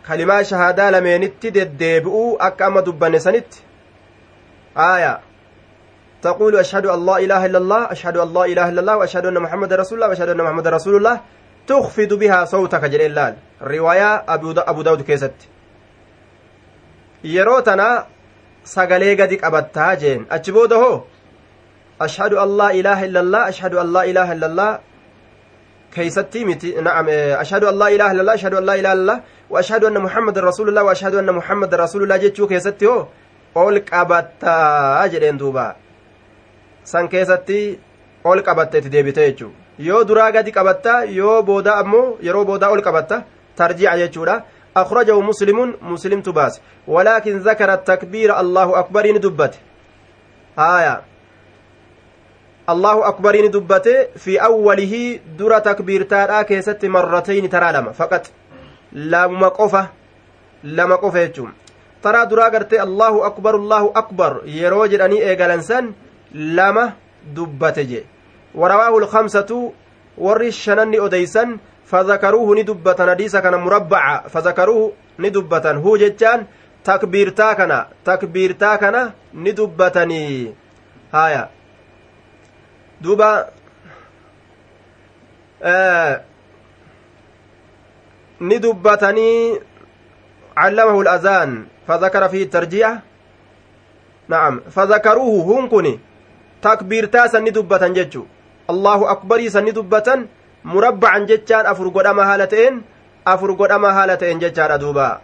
[0.08, 3.64] kalimaa shahaadaa lameenitti deddeebi'u akka amma dubbanne sanitti
[4.90, 5.14] aaya
[6.22, 9.38] تقول أشهد أن لا إله إلا الله أشهد أن لا إله إلا الله وأشهد أن
[9.38, 11.20] محمد رسول الله وأشهد أن محمد رسول الله
[11.66, 15.34] تخفض بها صوتك جل اللال رواية أبو داود كيست
[17.24, 18.06] يروتنا
[18.74, 21.06] qabattaa jeen achi booda hoo
[22.00, 24.70] أشهد لا إله إلا الله أشهد لا إله إلا الله.
[25.94, 27.06] كيستي متي نعم
[27.42, 29.18] أشهد أن لا إله إلا الله أشهد لا إله إلا الله
[29.50, 32.16] وأشهد أن محمد رسول الله وأشهد أن محمد رسول الله.
[32.16, 33.06] جتشو كيستي هو؟
[33.54, 35.76] ol qabattaa jedheen duuba
[36.84, 37.78] san keessatti
[38.24, 39.50] ol qabatta itti deebite jechuu
[39.88, 43.24] yoo duraa gadi qabatta yoo booda ammoo yeroo boodaa ol qabatta
[43.56, 44.44] tarjiica jechuudha
[44.76, 46.60] أخرجه مسلم مسلم تباس.
[46.88, 49.54] ولكن ذكر التكبير الله أكبر دبت.
[50.58, 51.02] آية.
[54.48, 58.30] Awwalihii dura takbiirtaadhaa keessatti marratayni taraa lama faqat
[59.14, 59.82] lamuma qofa
[60.64, 61.52] lama qofa jechuun
[62.02, 65.90] taraa duraa gartee allahu akbar allahu akbar yeroo jedhanii eegalansan
[66.60, 66.92] lama
[67.34, 68.04] dubbate je
[68.54, 69.58] warawaahu lkamsatu
[70.26, 71.58] warri shananni odeysan
[71.90, 76.46] fazakaruuhu ni dubbatan hadiisa kana murabbaca fazakaruuhu ni dubbatan huu jechaan
[76.82, 80.54] takbiirtaa kana takbiirtaa kana ni dubbatanii
[81.12, 81.48] haya
[83.00, 83.50] duuba
[88.40, 89.60] ni dubbatanii
[90.58, 92.98] علمه الأذان فذكر فيه الترجيع
[94.28, 96.00] نعم فذكروه هم كني
[96.62, 98.24] تكبير تاسا ندبة ججو
[98.70, 100.08] الله أكبر سندبة
[100.64, 102.82] مربعا ججان أفر قدما هالتين
[103.26, 105.20] أفر قدما هالتين ججان دوبا.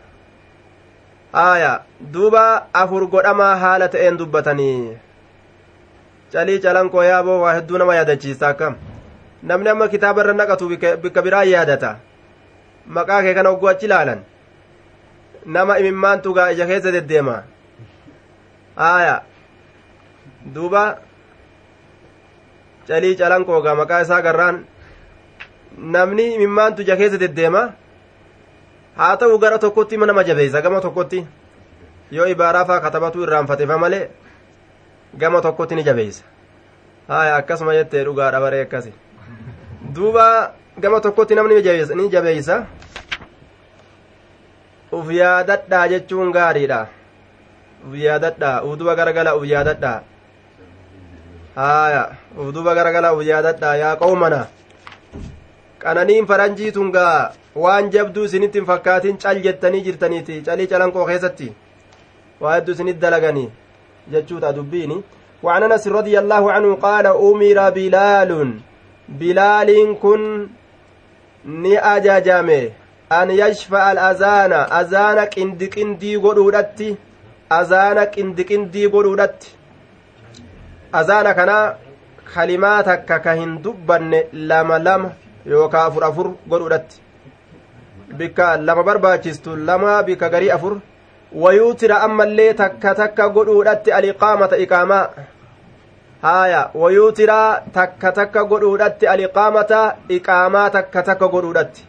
[1.34, 4.96] آية دوبا أفر قدما هالتين دبتني.
[6.34, 8.74] Calii calan koo yaaboo waa hedduu nama yaadachiisa akkam
[9.42, 10.68] namni amma kitaaba irra naqatu
[11.02, 11.90] bikka biraa yaadata
[12.96, 14.20] maqaa kee kana ogguu achi ilaalan
[15.56, 17.36] nama imimmaantu gaa ija keessa deddeema
[18.88, 19.14] aaya
[20.54, 20.82] duuba
[22.88, 24.64] calii calan koo gaa maqaa isaa garraan
[25.96, 27.62] namni imimmaantu ija keessa deddeema
[28.96, 31.26] haa ta'u gara tokkotti nama jabeeysa gama tokkotti
[32.10, 34.04] yoo ibaaraa faa katabatu irraanfatefa malee
[35.18, 36.24] gama tokkotti ni jabeeysa
[37.08, 38.92] haya akkasuma jettee dhugaadha baree akkasi.
[39.94, 42.66] Duuba gama tokkotti namni ni jabeeysa
[44.92, 46.86] uf yaadadhaa jechuun gaariidha.
[47.86, 50.02] Uf yaadadhaa uduba garagala uf yaadadhaa.
[51.56, 54.46] Haya uduba garagala uf yaadadhaa yaa qawmana.
[55.78, 61.52] Qananiin faranjiitun gaa waan jabduu isinitti hin fakkaatin cal jettanii jirtaniiti calii calanqoo keessatti.
[62.40, 63.50] Waa hedduu isinit dalaganii
[64.12, 65.02] jechuudha dubbiini
[65.44, 68.30] وعن انس رضي الله عنه قال أمر بلال
[69.08, 70.48] بلال كن
[71.44, 72.72] ni ajajame
[73.10, 76.96] an yashfa'a al'azaana azaana qindiqindii godhuudhatti
[77.50, 79.50] azaana qindiqindii godhuudhatti
[81.00, 81.56] azaana kana
[82.34, 85.10] kalimaa takka ka hin dubbanne lama lama
[85.46, 87.02] yookaa afur afur godhuudhatti
[88.18, 90.80] bikka lama barbaachistu lama bikka garii afur
[91.34, 95.08] wayuutira ammallee takka takka godhuudhatti aliqaamata iqaamaa
[96.22, 99.80] haaya wayuutiraa takka takka godhuudhatti aliqaamata
[100.16, 101.86] iqaamaa takka takka godhuudhatti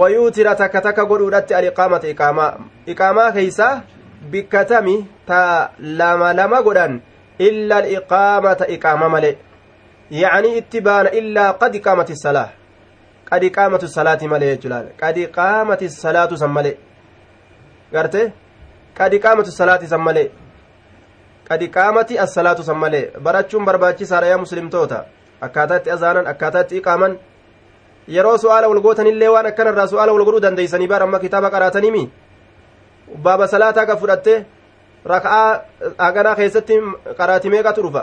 [0.00, 2.52] wayuutira takka takka godhuudhatti aliqaamata iqaamaa
[2.92, 3.68] iqaamaa keeysa
[4.30, 4.96] bikkatami
[5.26, 5.40] ta
[6.00, 7.00] lama lama godhan
[7.48, 9.30] illa aliqaamata iqaama male
[10.22, 12.48] yacnii itti baana illaa qad iqaamati salaa
[13.30, 16.72] qad iqaamatu salaati male jechuudhaan qad iqaamati salaatu san male
[17.92, 18.32] garte
[18.98, 20.30] qad iqaamatu salaati san male
[21.48, 25.04] qadi qaamati assalaatu san malee barachuun barbaachisaadha yaa muslimtoota
[25.46, 27.18] akkaataatti azaanan akkaataatti iqaaman
[28.08, 32.04] yeroo su'aala wal gootanillee waan akkanarraa su'aala wal godhuu dandeeysanii bara amma kitaaba qaraatanimi
[33.24, 34.34] baaba salaataa ka fudhatte
[35.12, 35.50] raka'aa
[35.98, 36.80] haganaa keessatti
[37.18, 38.02] qaraati meeqatu dhufa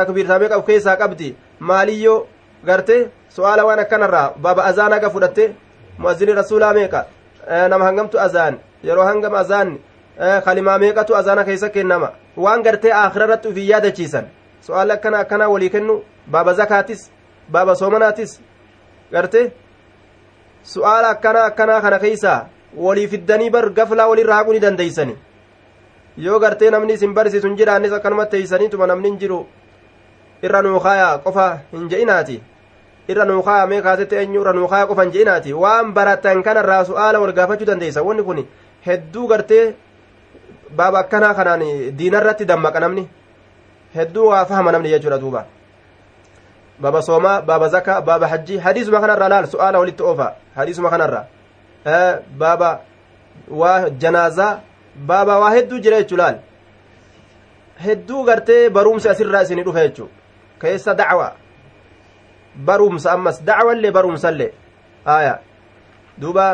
[0.00, 2.18] takbiirtaa meeqa of keessaa qabdi maaliyyoo
[2.66, 2.96] garte
[3.36, 5.54] su'aala waan akkanarraa baaba azaanaa ka fudhatte
[5.98, 7.06] mu'azzini rasuulaa meeqa
[7.70, 9.80] nama hangamtu azaan yeroo hangam azaanni
[10.44, 14.26] kalimaa meeqatu azaana keessa kennama waan gartee aakhira irratti ufii yaadachiisan
[14.66, 17.10] so'aala akkana akkanaa walii kennu baaba zakaatis
[17.50, 18.40] baaba soomanaatis
[19.12, 19.52] gartee
[20.62, 25.16] su'aala akkanaa akkanaa kana keeysaa walii fiddanii bar gaflaa walirra haquu ni dandeeysani
[26.16, 29.46] yoo gartee namni isin barsiisu hin jiraannis akkanuma teeysaniituma namni hin jiru
[30.42, 32.42] irra nuukaaya qofa hin je'inaati
[33.08, 37.32] irra nuukaaya mee kaasetti eenyu irra nuukaaya qofa hin je'inaati waan baratan kanarraa su'aala wal
[37.32, 38.44] gaafachuu dandeeysa wanni kun
[38.86, 39.74] hedduu gartee
[40.76, 41.62] baaba akkanaa kanaan
[41.98, 43.08] diinarratti dammaqa namni
[43.96, 45.44] hedduu waa fahama namni jechuudha duuba
[46.80, 51.24] baaba soomaa baaba zakaa baaba hajjii hadiisuma kanarraa laal su'aala walitti oofa hadiisuma kanarraa
[52.38, 52.70] baaba
[53.50, 54.60] waa janaazaa
[54.96, 56.36] baaba waa hedduu jira jechuu laal
[57.84, 60.08] hedduu gartee barumsi asirraa isinii dhufe jechuu
[60.60, 61.32] keessa dacwa
[62.66, 64.52] barumsa ammas dacwallee barumsallee
[65.04, 65.38] aya
[66.18, 66.46] duuba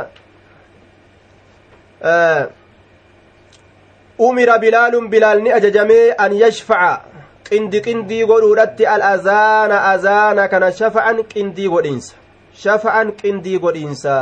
[5.53, 7.03] ajajamee an yashfaca
[7.49, 12.15] qindi qindii godhuudhatti al'azaana azaana kana shafa'an qindii godhiinsa
[12.63, 14.17] shafa'an qindii godhiinsa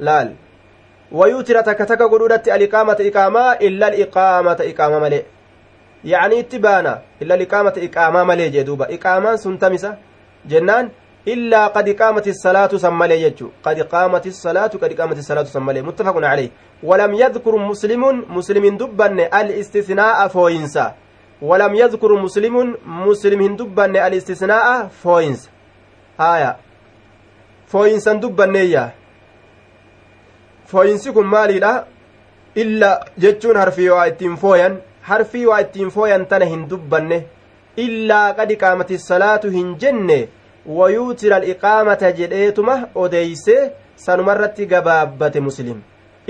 [0.00, 0.30] laal
[1.12, 5.24] wayutira takka takka godhuudhatti aliqaamata iqaamaa illa aliqaamata iqaama malee
[6.04, 9.96] yacni itti baana illa aliqaamata iqaamaa malee jee duuba iqaamaan sun tamisa
[10.46, 10.90] jennaan
[12.34, 16.50] salaatu san malee jechu qad qaamati salaatu qad qaamati salaatu san malee muttafaqun caleyh
[16.82, 20.94] walam yadkur muslimun muslimin dubbanne al istisnaa'a fooyinsa
[21.42, 25.50] ولم يذكر مسلم مسلم هندبن الاستثناء فوينس
[26.20, 26.56] آية
[27.66, 28.20] فوينسا
[31.24, 31.84] maaliidha
[32.54, 37.26] illa jechuun harfii waa ittiin fooyan harfii waa ittiin fooyan tana hin dubbanne
[37.76, 40.28] illaa qad iqaamati salaatu hin jenne
[40.78, 43.60] wayuutira aliqaamata jedheetuma odeeysee
[44.06, 45.78] sanumarratti gabaabbate muslim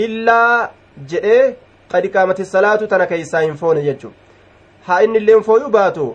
[0.07, 0.69] illaa
[1.13, 1.57] jedhee
[1.93, 4.13] qad iqaamati salaatu tana keeysaa hin foone jechu
[4.87, 6.07] haa inni illeen fooyuu baatu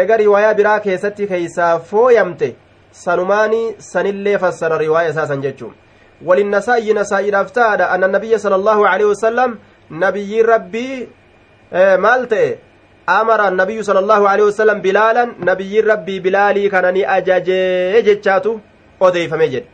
[0.00, 2.54] eega riwaayaa biraa keessatti keeysaa fooyamte
[3.06, 5.74] sanumaanii sanillee fassara riwaaya isaasan jechuun
[6.26, 9.58] وللنسائي نسائي رفتاد أن النبي صلى الله عليه وسلم
[9.90, 11.08] نبي ربي
[12.04, 12.56] مالته
[13.06, 18.60] amara nabiyyu sala allahu alehi wasalam bilaalan nabiyyin rabbii bilaalii kana ni ajajee jechaatu
[19.00, 19.66] odeeyfame jedhe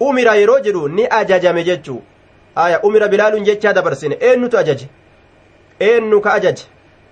[0.00, 2.02] umira yeroo jedhu ni ajajame jechuu
[2.54, 4.88] aya umira bilaaluun jechaa dabarsine eennutu ajaje
[5.88, 6.64] eennu ka ajaje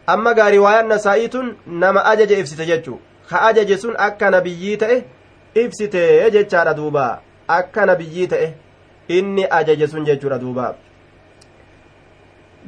[0.06, 2.98] amma gaa riwaayaan nasaa'iitun nama ajaje ibsite jechuu
[3.30, 4.98] ka ajaje sun akka nabiyyii ta'e
[5.64, 7.06] ibsite jechaadha duuba
[7.58, 8.52] akka nabiyyii ta'e
[9.08, 10.38] inni ajaje sun jechuudha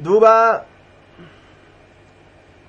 [0.03, 0.65] duuba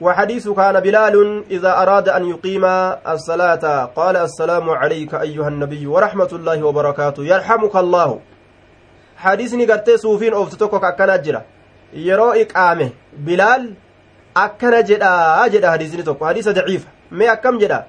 [0.02, 2.64] وحديث كان بلال إذا أراد أن يقيم
[3.06, 8.20] الصلاة قال السلام عليك أيها النبي ورحمة الله وبركاته يرحمك الله.
[9.16, 11.42] حديثني قد سوفين أفتتوك أكنا جرا
[11.94, 12.90] يرو إقامة.
[13.18, 13.74] بلال
[14.36, 16.86] أكنا جدا جدا حديثني توك حديث ضعيف.
[17.10, 17.86] ما أكم جدا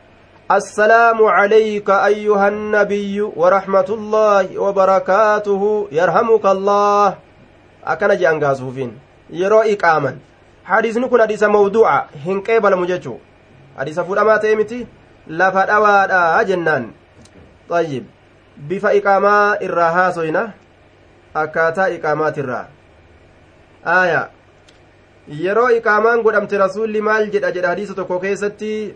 [0.52, 7.16] السلام عليك أيها النبي ورحمة الله وبركاته يرحمك الله.
[7.84, 9.00] أكن جان غاسوفين
[10.70, 13.18] يرو إقاما حديث كن حديث موضوع هنقبل مججو
[13.78, 14.88] حديث فلما تيمتي
[15.28, 16.92] lafa dhawaadha jennaan
[17.70, 18.04] طيب
[18.58, 20.54] bifa iqaamaa irraa haasoyna
[21.34, 22.68] akkaataa iqaamaatirraa
[23.88, 24.30] aaya
[25.28, 28.96] yeroo iqaamaan godhamte rasuulli maal jedha jedha hadiisa tokko keessatti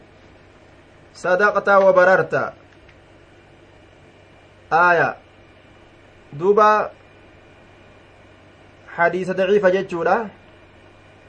[1.18, 2.54] صدقت وبررت
[4.74, 5.16] آية
[6.34, 6.92] دوبا
[8.96, 10.37] حديث ضعيف جتشورا قيبل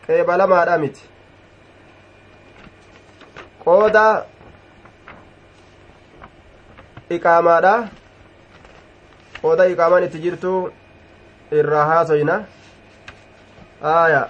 [0.08, 1.02] qeeba qeebalamaadha miti.
[3.64, 4.24] Qooda
[7.10, 7.74] iqaamaadha.
[9.42, 10.72] Qooda iqaamaan itti jirtu
[11.52, 12.36] irraa haasoyna
[13.82, 14.22] aaya.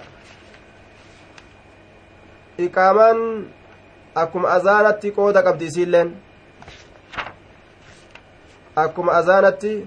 [2.57, 3.19] Iqaamaan
[4.15, 6.15] akkuma azaanatti qooda qabdi isiilleen.
[8.75, 9.77] Akkuma azaanatti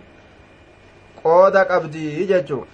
[1.22, 2.64] qooda qabdii jechuu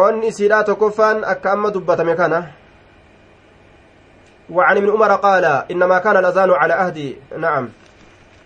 [0.00, 2.16] qoonni isiidhaa tokkoffaan akka amma dubbatame
[4.50, 7.68] وعن ابن عمر قال إنما كان الأذان على عهد نعم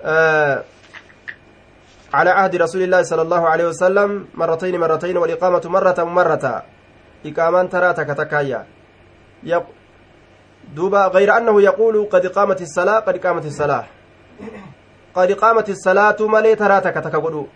[0.02, 0.64] آه
[2.14, 6.62] على عهد رسول الله صلى الله عليه وسلم مرتين مرتين والإقامة مرة مرة
[7.26, 8.66] إقامان ترى تكتكايا
[10.74, 13.84] دوبا غير أنه يقول قد قامت الصلاة قد قامت الصلاة
[15.14, 17.46] قد قامت الصلاة مالي تراتك تكقلو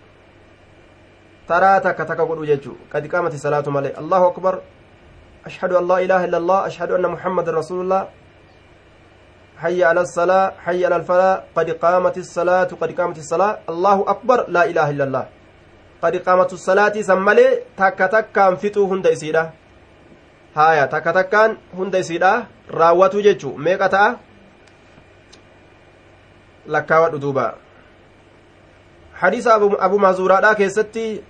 [1.49, 4.55] تراتك تكقلو جيجو قد قامت الصلاة مالي الله أكبر
[5.49, 8.03] أشهد أن لا إله إلا الله أشهد أن محمد رسول الله
[9.63, 14.63] حي على الصلاة حي على الفلاح قد قامت الصلاة قد قامت الصلاة الله أكبر لا
[14.71, 15.25] إله إلا الله
[16.05, 17.49] قد قامت الصلاة سمالي
[17.81, 19.45] تك تك انفتو هند إسيرا
[20.59, 22.51] haya takka takkaan hunda isiidha.
[22.81, 24.19] Raawwatu jechu meeqa ta'a?
[26.67, 27.49] Lakkaawadhu duuba.
[29.19, 31.23] حديث أبو, أبو مازوراء كيستي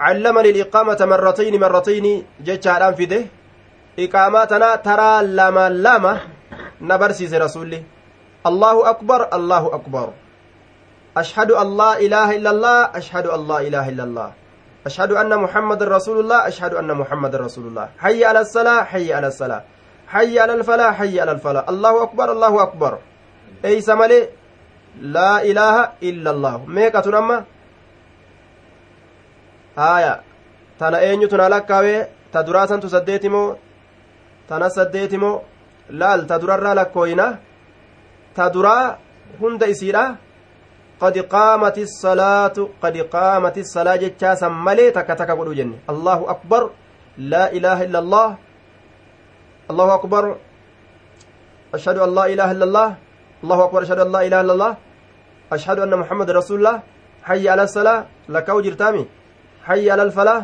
[0.00, 3.22] علمني الإقامة مرتين مرتين جتشاران في ده
[3.98, 6.20] إقاماتنا ترى لما لما
[6.80, 7.82] نبرسيس رسولي.
[8.46, 10.12] الله أكبر الله أكبر.
[11.16, 14.32] أشهد أن لا إله إلا الله أشهد أن لا إله إلا الله.
[14.86, 17.88] أشهد أن محمد رسول الله أشهد أن محمد رسول الله.
[17.98, 19.62] حي على الصلاة حي على الصلاة.
[20.08, 21.68] حي على الفلاح حي على الفلاح.
[21.68, 22.98] الله أكبر الله أكبر.
[23.64, 24.28] أي سمالي
[25.00, 26.56] لا إله إلا
[29.80, 30.20] الله ميكة نما آية
[30.78, 33.56] تنا أين تنا لكاوي تدراسا تسديتمو
[34.48, 35.40] تنا سديتمو
[35.90, 37.38] laal ta durarraa lakkooyina
[38.34, 38.98] ta duraa
[39.40, 40.16] hunda isiidha?
[41.00, 46.62] قد قامت الصلاة قد قامت الصلاة جتشا سمالي تكا تكا قلو جنة الله أكبر
[47.32, 48.28] لا إله إلا الله
[49.70, 50.24] الله أكبر
[51.74, 52.88] أشهد أن لا إله إلا الله
[53.44, 54.72] الله أكبر أشهد أن لا إله إلا الله
[55.52, 56.76] أشهد أن محمد رسول الله
[57.24, 59.04] حي على الصلاة لك وجر تامي
[59.70, 60.42] حي على الفلاح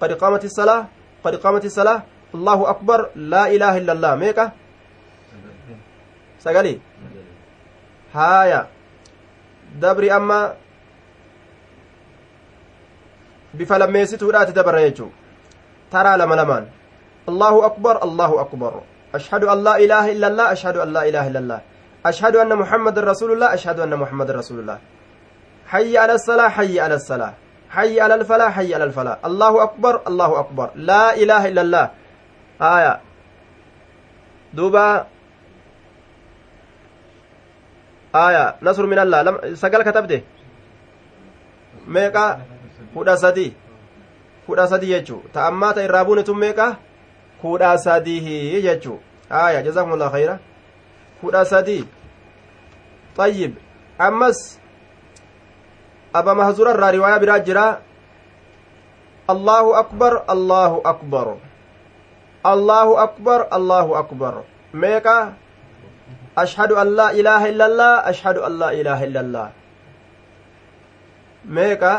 [0.00, 0.82] قد قامت الصلاة
[1.24, 2.02] قد قامت الصلاة
[2.34, 2.98] الله أكبر
[3.32, 4.44] لا إله إلا الله ميكا
[6.44, 6.74] سقالي
[8.14, 8.62] هايا
[9.80, 10.52] dabri amma
[13.54, 15.08] bifa lammeessituudhaati dabarra jechuu
[15.92, 16.64] taraa lama lamaan
[17.30, 18.72] allahu akbar allahu akbar
[19.18, 21.60] ashhadu an laa ilaaha illa allah ashhadu an laa ilaaha illa allah
[22.10, 24.78] ashhadu anna muhammadan rasulullah ashhadu anna muhammadan rasulullah
[25.72, 27.32] حي على الصلاة حي على الصلاة
[27.72, 31.86] حي على الفلاح حي على الفلاح الله أكبر الله أكبر لا إله إلا الله
[32.60, 33.00] آية
[34.54, 35.06] دوبا
[38.14, 40.20] آية نصر من الله لم سقل كتبته
[41.86, 42.38] meeqa
[42.94, 43.54] kudha sadi
[44.46, 46.76] kudha sadi jechuu ta ammaa ta irraa buunetun meeqa
[47.42, 49.00] kudha sadihi jechuu
[49.30, 50.38] aya jazakumullah khayra
[51.20, 51.84] kudha sadi
[53.16, 53.52] طيب
[53.98, 54.61] ammas
[56.12, 57.66] aba mahzura irraa riwaayaa biraa jira
[59.28, 61.26] allahu akbar allahu akbar
[62.44, 64.34] allahu akbar allahu akbar
[64.74, 65.34] meeqa
[66.36, 69.48] ashhadu an laa ilaaha illa allah ashhadu an laa ilaaha illa allah
[71.46, 71.92] meeqa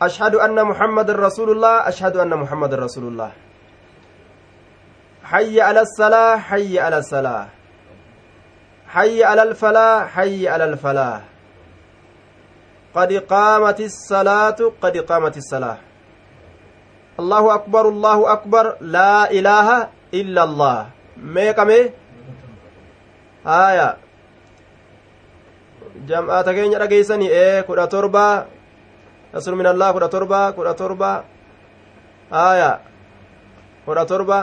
[0.00, 3.32] ashhadu anna muhammadan rasulullah ashhadu anna muhammadan rasulullah
[5.26, 7.46] حي على الصلاة حي على الصلاة
[8.88, 11.20] حي على الفلاح حي على الفلاح
[12.96, 15.78] قد قامت الصلاة قد قامت الصلاة
[17.20, 19.68] الله أكبر الله أكبر لا إله
[20.14, 20.78] إلا الله
[21.20, 21.80] ميكمي
[23.46, 23.88] آية
[26.06, 28.46] jam'aata keenya dhageeysanii ee kudha torba
[29.32, 31.24] nasru min allah kudha torba kudha torba
[32.30, 32.70] aya
[33.88, 34.38] kudha torba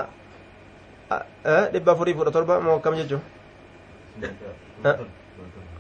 [1.74, 3.20] dhibba afurii kudha torba moo akkam jechu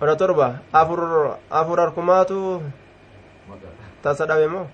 [0.03, 0.99] kudha torba afur
[1.49, 2.59] afur harkumaatu
[4.03, 4.67] tasa dhabe moo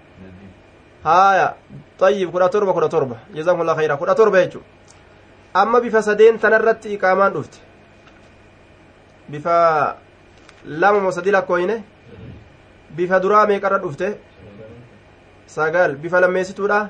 [1.06, 1.54] haya
[2.00, 4.60] طيب kudha torba kudha torba jazakumullah khayra kudha torba jechu
[5.54, 7.60] amma bifa sadeen tanarratti iqaamaan dhufte
[9.30, 9.98] bifa
[10.66, 11.76] lama moo sadi lakkooyne
[12.98, 14.18] bifa duraa meeqarra dhufte
[15.46, 16.90] sagal bifa lammeessituudha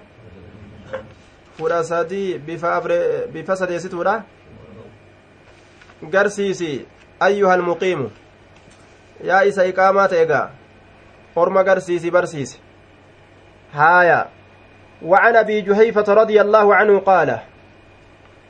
[1.58, 4.16] kudha sadii bifa afre bifa sadeessituudha
[6.14, 6.72] garsiisi
[7.20, 8.08] ayyuhal muqiimu
[9.24, 10.50] yaa isa iqaamaa ta'e gaa
[11.36, 12.58] orma garsiisi barsiise
[13.74, 14.28] haaya
[15.02, 17.40] وعن ابي جهيفه رضي الله عنه قال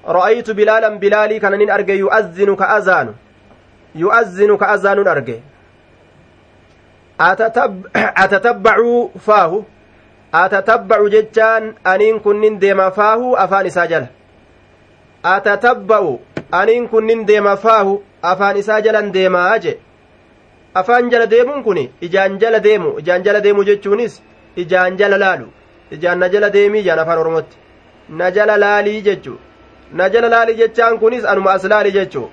[0.05, 3.13] رايت بلالا بلالي كان ارجى يؤذن كاذان
[3.95, 5.41] yu'azzinu ka azaanuun arge
[8.15, 9.65] atatabbacuu faahu
[10.31, 14.07] atatabbacu jechaan aniin kunnin deema faahu afaan isaa jala
[15.23, 16.19] atatabba'u
[16.51, 19.79] aniin kunnin deema faahu afaan isaa jalan deemaa je
[20.79, 24.21] afaan jala deemuun kun ijaan jala deemu ijaan jala deemu jechuunis
[24.63, 25.47] ijaan jala laalu
[25.91, 27.57] ijaan na jala deemii ijaan afaan oromotti
[28.09, 29.37] na jala laalii jechuu
[29.93, 32.29] na jala laalii jechaan kunis anuma as laali jechuu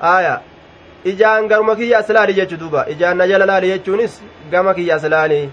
[0.00, 0.40] aya
[1.04, 5.04] ijaan garuma kiyya as laali jechu duuba ijaan na jala laali jechuunis gama kiyya as
[5.04, 5.50] laali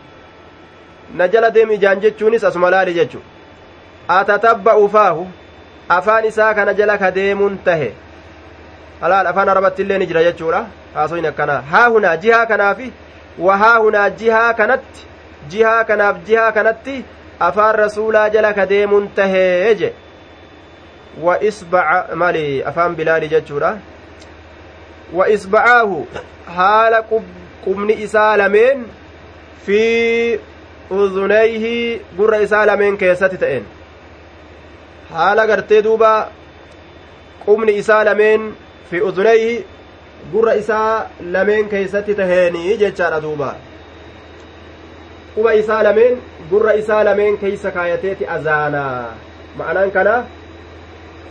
[1.13, 3.19] na jala deem ijaan jechuunis asuma laali jechu
[4.07, 5.27] atatabba'u faahu
[5.89, 7.93] afaan isaa kana jala ka deemuun tahe
[9.01, 12.91] alaal afaan arabatti illee ni jira jechuudha haasoyin akkana haa hunaa jihaa kanaafi
[13.47, 15.05] wa haa hunaa jihaa kanatti
[15.49, 16.95] jihaa kanaaf jihaa kanatti
[17.39, 19.93] afaan rasuulaa jala ka deemuun tahee je
[21.27, 23.77] wa isbaca mali afaan bilaali jechuudha
[25.13, 26.07] wa isba'aahu
[26.55, 27.03] haala
[27.65, 28.85] qubni isaa lameen
[29.65, 29.79] fi
[30.89, 33.65] udunayhi gurra isaa lameen keessatti ta'een
[35.13, 36.11] haala gartee duuba
[37.45, 38.53] qubni isaa lameen
[38.89, 39.65] fi udunayhi
[40.31, 43.55] gurra isaa lameen keessatti taheenii jechaadha duuba
[45.36, 46.17] quba isaa lameen
[46.49, 49.13] gurra isaa lameen keeysa kaayateeti azaanaa
[49.57, 50.15] ma'anaan kana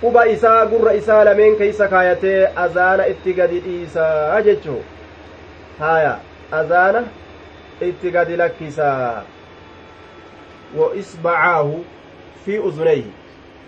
[0.00, 4.80] quba isaa gurra isaa lameen keeysa kaayatee azaana itti gadi dhiisaa jechuu
[5.78, 6.14] haya
[6.62, 7.02] azaana
[7.90, 9.22] itti gadi lakkisaa
[10.78, 11.84] wa isbacaahu
[12.44, 13.12] fi uzunayhi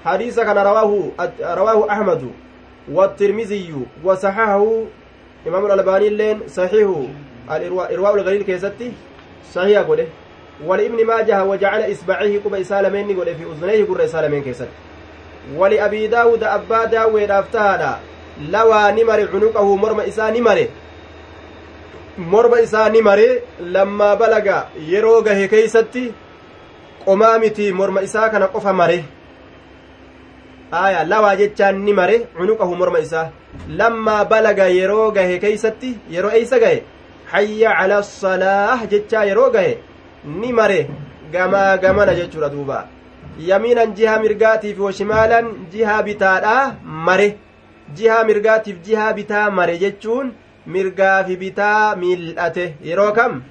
[0.04, 2.34] hadiisa kana rawaahu ahmadu
[2.92, 3.74] والترمذي
[4.04, 4.82] وصححه
[5.46, 6.88] إمام الألباني لين صحيح.
[7.50, 8.92] الإرواء الغليل كيستي
[9.54, 10.06] صحيح قوله.
[10.66, 13.32] ولابن ماجه وجعل إصبعيه قبى إسالمين قوله.
[13.32, 14.68] في أذنيه قرى إسالمين كيست
[15.56, 17.96] ولأبي داود أبا داود أفتهادا
[18.50, 20.66] لوى نمر عنقه مرم إسا نمر
[22.18, 26.12] morma isaa ni mare lammaa balaga yeroo gahe keeysatti
[27.04, 29.04] qomaa miti morma isaa mare
[30.72, 33.30] aya lawaa jechaan ni mare cunuqahu morma isaa.
[33.68, 36.82] Lammaa balaga yeroo gahe keeysatti yeroo eeysa gahe?
[37.32, 39.78] Hayya cala salaah jechaa yeroo gahe?
[40.24, 40.80] Ni mare.
[41.32, 42.86] Gamaa gamana jechuudha duuba.
[43.38, 47.28] Yamiinan jiha mirgaatiif washimaalan jiha bitaadha mare.
[47.96, 50.32] Jiha mirgaatiif jiha bitaa mare jechuun
[50.66, 52.74] mirgaa fi bitaa miil'ate.
[52.88, 53.42] Yeroo kam?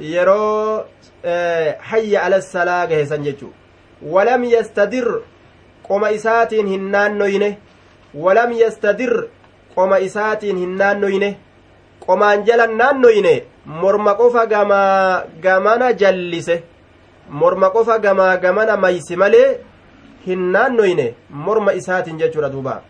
[0.00, 0.84] Yeroo
[1.90, 3.52] hayya ala salaa gahesan jechuu.
[4.02, 5.08] Walam yastadir
[5.88, 7.58] qoma isaatiin hin naannoyne
[8.14, 9.14] walam yastadir
[9.74, 11.36] qoma isaatiin hin naannoyne
[12.06, 13.34] qomaan jalan naannoyne
[13.82, 16.62] morma qofa gamaa gamana jallise
[17.28, 19.48] morma qofa gamaa gamana maysi malee
[20.26, 22.82] hin naannoyne morma isaatiin jechuudha duuba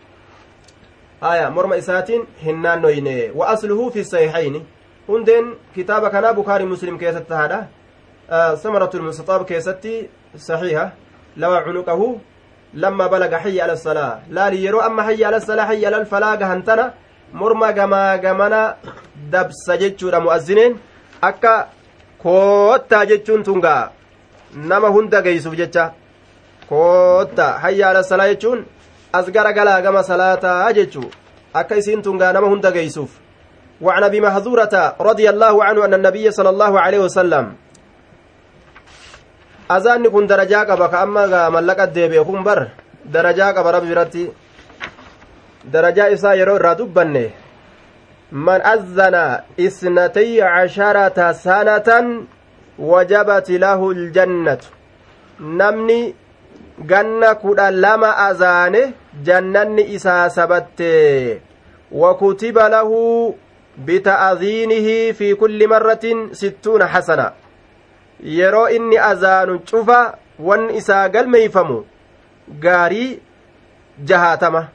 [1.21, 4.65] aya morma isaatiin hin naannoyne wa asluhu fi sahihaini
[5.07, 10.09] hundeen kitaaba kanaa bukaarii muslim keessatti tahaadha samaratul mustaxaab keessatti
[10.47, 10.85] saxiiha
[11.37, 12.07] lawa cunuqahu
[13.43, 16.93] hayya ala salaa laali yeroo amma hayya ala salaa hayya ala falaa gahan tana
[17.33, 18.75] morma gamaa gamana
[19.31, 20.77] dabsa jechuudha mu'azzineen
[21.21, 21.67] akka
[22.23, 23.89] koottaa jechuun tungaa
[24.55, 25.91] nama hunda geeysuuf jecha
[26.69, 28.65] koottaa hayya ala salaa jechuun
[29.13, 31.11] as gara galaa gama salaataa jechuu
[31.53, 33.11] akka isiin tungaa nama hunda geeysuuf
[33.81, 37.45] وعن ابي محذورة رضي الله عنه ان النبي صلى الله عليه وسلم
[39.69, 42.69] azaanni kun darajaa qaba ka amma mallaqa deebi'e kun bar
[43.05, 44.29] darajaa qaba rabbi biratti
[45.71, 47.33] darajaa isaa yeroo irraa dubbanne
[48.31, 52.27] man azzana isnatay casharata sanatan
[52.79, 54.67] wajabati lahu ljannatu
[55.39, 56.15] namni
[56.79, 58.93] ganna kudha lama azaane
[59.23, 61.41] jannanni isaa sabatte
[61.91, 63.35] wakutiba lahu
[63.77, 67.31] bita'aziinihi fi kulli marratin sittuuna hasana
[68.25, 69.99] yeroo inni azaanu cufa
[70.39, 71.77] wanni isaa galmeeyfamu
[72.65, 73.21] gaarii
[74.11, 74.67] jahaatama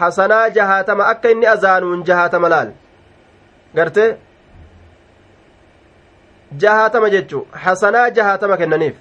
[0.00, 2.70] hasanaa jahaatama akka inni azaanuun jahaatama laal
[3.74, 4.04] garte
[6.64, 8.96] jahaatama jechu hasanaa jahaatama kennaniif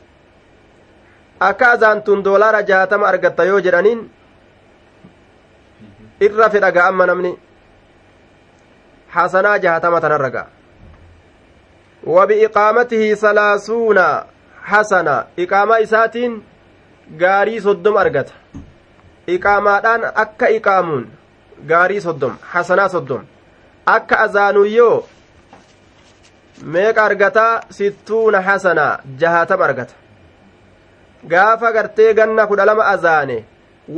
[1.49, 4.01] akka azaantuun doolaara jahaatama argatta yoo jedhaniin
[6.27, 7.31] irra fedha ga'amma namni
[9.15, 10.60] hasanaa jahaatama tanarra ga'a
[12.05, 14.25] wabi'iqaamatihi salaasuuna
[14.71, 16.43] hasana iqaamaa isaatiin
[17.23, 18.33] gaarii soddom argata
[19.27, 21.07] iqaamaadhaan akka iqaamuun
[21.71, 23.25] gaarii soddom hasanaa soddom
[23.95, 25.07] akka azaanuyyoo
[26.75, 29.93] meeqa argataa sittuuna hasanaa jahatama argata
[31.33, 33.37] gaafa gartee ganna kudha lama azaane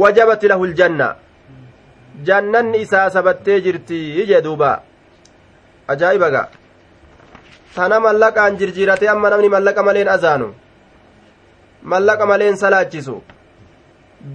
[0.02, 1.16] wajabati lahu ljanna
[2.24, 4.82] jannanni isaa sabattee jirti jee duuba
[5.88, 6.48] ajaa'ibaga
[7.76, 10.48] tana mallaqaan jirjiirate amma namni mallaqa maleen azaanu
[11.92, 13.16] mallaqa maleen salaachisu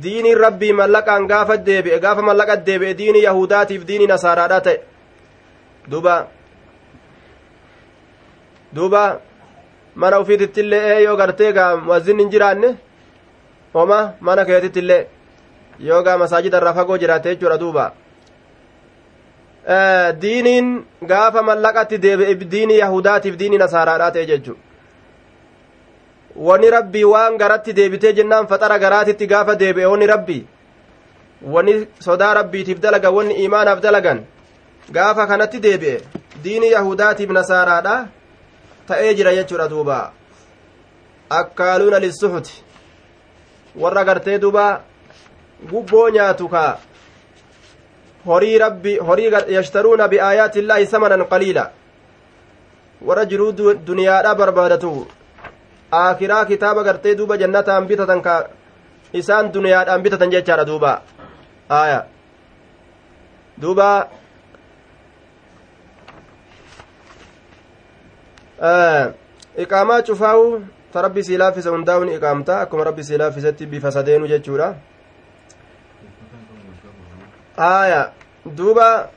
[0.02, 4.76] diiniin rabbii mallaqaan gaafa deebi'e gaafa mallaqa deebi'e diinii yahudaatiif diinii nasaaraadhaa ta'e
[5.90, 6.16] duba
[8.76, 9.20] duuba
[9.94, 12.68] mana ufiitittillee ee yoo gartee gaa muazzin hin jiraanne
[13.74, 15.06] homa mana keetittillee
[15.88, 17.84] yoo gaa masaajida irraa fagoo jiraate jechuudha duuba
[20.20, 24.68] diiniin gaafa mallaqatti deebi'e diinii yahudaatiif diinii nasaaraadhaa ta'e jechuudha
[26.38, 30.46] wani rabbii waan garatti deebitee jennaan faxara garaatitti gaafa deebi'e wani rabbii.
[31.42, 34.24] Wani sodaa rabbiitiif dalagan wani imaanaaf dalagan
[34.92, 36.00] gaafa kanatti deebi'e
[36.44, 37.94] diinii yahudaatiif nasaaraadha
[38.86, 40.12] ta'ee jira jechuudha duuba.
[41.30, 42.62] Akkaaluuna lissuxuti
[43.76, 44.80] warra gartee duuba
[45.70, 46.78] gubboo nyaatu ka
[48.28, 51.64] horii rabbi horii yashtaruuna biaayaati illaahi samanan qaliila
[53.08, 53.52] warra jiruu
[53.88, 54.92] duniyaadha barbaadatu
[56.02, 58.34] aakiraa kitaaba gartee duuba jannataan bitatan ka
[59.12, 60.92] isaan duniyaadhaan bitatan jechaadha duuba
[61.80, 62.00] aya
[63.62, 63.88] duuba
[69.64, 70.62] iqaamaa cufaawu
[70.92, 74.74] ta rabbi sii laaffise hundaa'uun iqaamta akkuma rabbi sii laaffisetti bifa sadeenu jechuudha
[77.58, 78.12] aya
[78.46, 79.10] duuba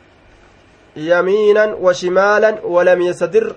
[0.96, 3.56] yamiinan wa shimaalan walam yastadir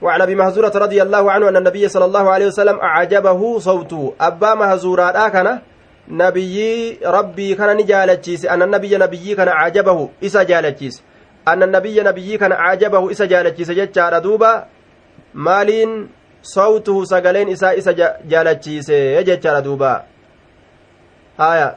[0.00, 4.14] وعن أبي مهزورة رضي الله عنه أن النبي صلى الله عليه وسلم أعجبه صوته.
[4.20, 5.60] أبا مهزورة كان
[6.08, 6.58] نبي
[7.04, 8.48] ربي كان نجالتشيس.
[8.48, 11.02] أن النبي نبي كان أعجبه إسا جالتشيس.
[11.48, 13.70] أن النبي نبي كان أعجبه إسا جالتشيس.
[13.70, 14.64] جچا دوبا
[15.34, 16.08] مالين
[16.42, 17.92] صوته سغلين إسا إسا
[18.24, 18.88] جالتشيس.
[19.20, 20.08] جچا دوبا.
[21.40, 21.76] آية.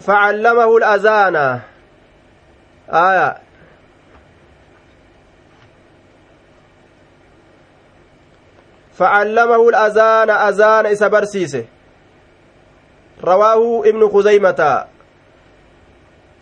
[0.00, 1.36] فعلمه الأذان
[2.88, 3.28] aya
[8.96, 11.64] فعلمه الأذان أذان إسا برسيسه
[13.24, 14.86] رواه ابن خزيمة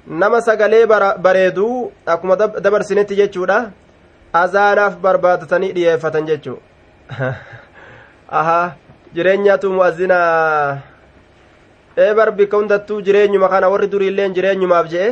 [0.04, 0.84] nama sagalee
[1.16, 3.72] bareeduu akkuma dabarsinetti jechuudha
[4.32, 6.60] azaanaaf barbaadatanii dhiyeeffatan jechuu
[8.40, 8.76] aha
[9.16, 10.78] jireenyatu mu'azzinaa
[11.96, 15.08] ee barbikka hundattuu jireenyuma kana warri duriilleen jireenyumaaf je'e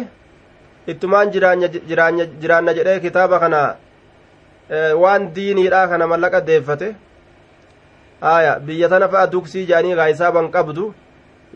[0.92, 1.30] ittumaan
[2.40, 3.60] jiraanna jedhee kitaaba kana
[5.02, 6.88] waan diiniidha kana mallaqa deeffate
[8.20, 10.94] aya biyya tana fa'a duksii jedhanii gaa hisaaban qabdu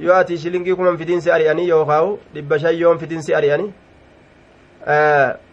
[0.07, 3.73] yoo ati shilingii kuman fidinsi ari'anii yookaawu dhibba shan yoon fidinsi ari'anii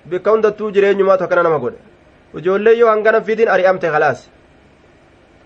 [0.10, 1.78] bikka hundattuu jireenyumaa tokkana nama godhe
[2.38, 4.30] ijoollee yoo hangana fidin ari'amte khalaas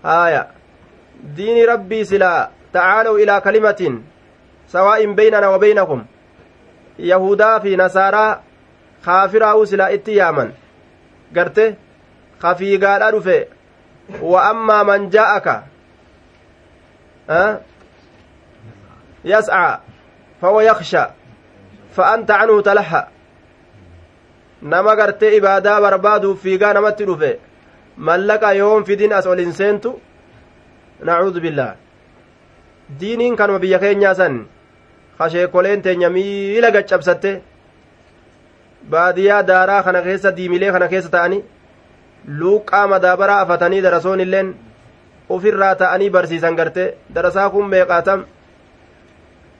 [0.04, 0.46] aya
[1.36, 4.02] diini rabbii silaa ta'aalaw ilaa kalimatin
[4.74, 6.04] wa beynakum
[6.98, 8.40] yahudaa fi nasaaraa
[9.04, 10.52] kaafiraa'u silaa itti yaaman
[11.32, 11.76] garte
[12.38, 13.48] kafiigaadha dhufe
[14.22, 15.62] wa ammaa man jaa'aka
[19.24, 19.80] yas'a
[20.40, 21.14] fahuwa yaksha
[21.90, 23.08] fa anta canhu talaha
[24.62, 27.38] nama gartee ibaadaa barbaaduuf fiigaa namatti dhufe
[27.96, 30.00] mallaqa yoon fidin as ol hin seentu
[31.04, 31.74] nacuudu billaah
[33.00, 34.46] diiniin kanuma biyya keenyaa san
[35.18, 37.42] kasheekoleen teenya miila gaccabsatte.
[38.90, 41.44] Baadiyyaa daaraa kana keessa diimilee kana keessa ta'anii
[42.40, 44.54] luuqqaa madaabaraa afatanii darasoon illeen
[45.28, 48.24] ufirraa ta'anii barsiisan garte darasaa kun meeqaatam?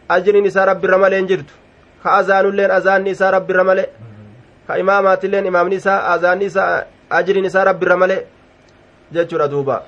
[0.09, 1.53] Ajriin isaa rabbirra malee hin jirtu.
[2.03, 3.89] Ka azaanulleen azaanni isaa rabbirra malee?
[4.67, 8.27] Ka imaamaatilleen imaamni isaa azaanni isaa ajriin isaa rabbirra malee?
[9.13, 9.83] Jechuudha duuba.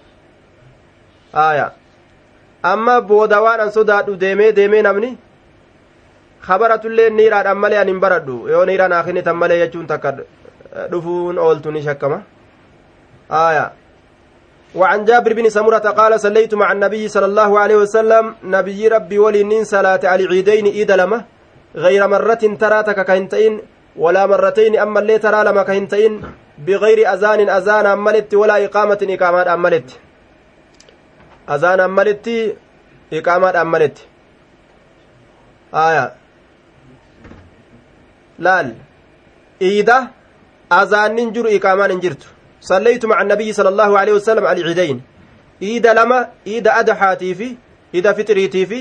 [1.35, 1.71] Aayaa.
[2.63, 5.19] Amma booda waan an sodaadhu deemee deemee namni
[6.47, 8.49] kabaratullee niiraadhaan malee an hin baradhu.
[8.49, 10.13] Yoo niira naa kennitan malee jechuun takka
[10.91, 12.23] dhufuun ooltu ni shakkama
[13.31, 13.73] آية
[14.75, 19.65] وعن جابر بن سمرة قال صليت مع النبي صلى الله عليه وسلم نبي ربي ولي
[19.65, 21.25] صلاة على العيدين إيد لما
[21.77, 23.61] غير مرة تراتك كهنتين
[23.97, 26.23] ولا مرتين أما اللي ترى لما كهنتين
[26.59, 29.89] بغير أذان أذان أملت ولا إقامة إقامات أملت
[31.51, 32.27] أذان أملت
[33.13, 33.97] إقامات أملت
[35.75, 36.20] آية
[38.47, 38.69] laal
[39.71, 39.97] iida
[40.81, 42.29] azaannin jiru iqaamaan hin jirtu
[42.71, 45.01] sallaytu maca annabiyyi sala allahu aleyhi wasalam alciidayn
[45.71, 46.19] iida lama
[46.53, 47.49] iida adaxaatii fi
[47.95, 48.81] iida fixiriitii fi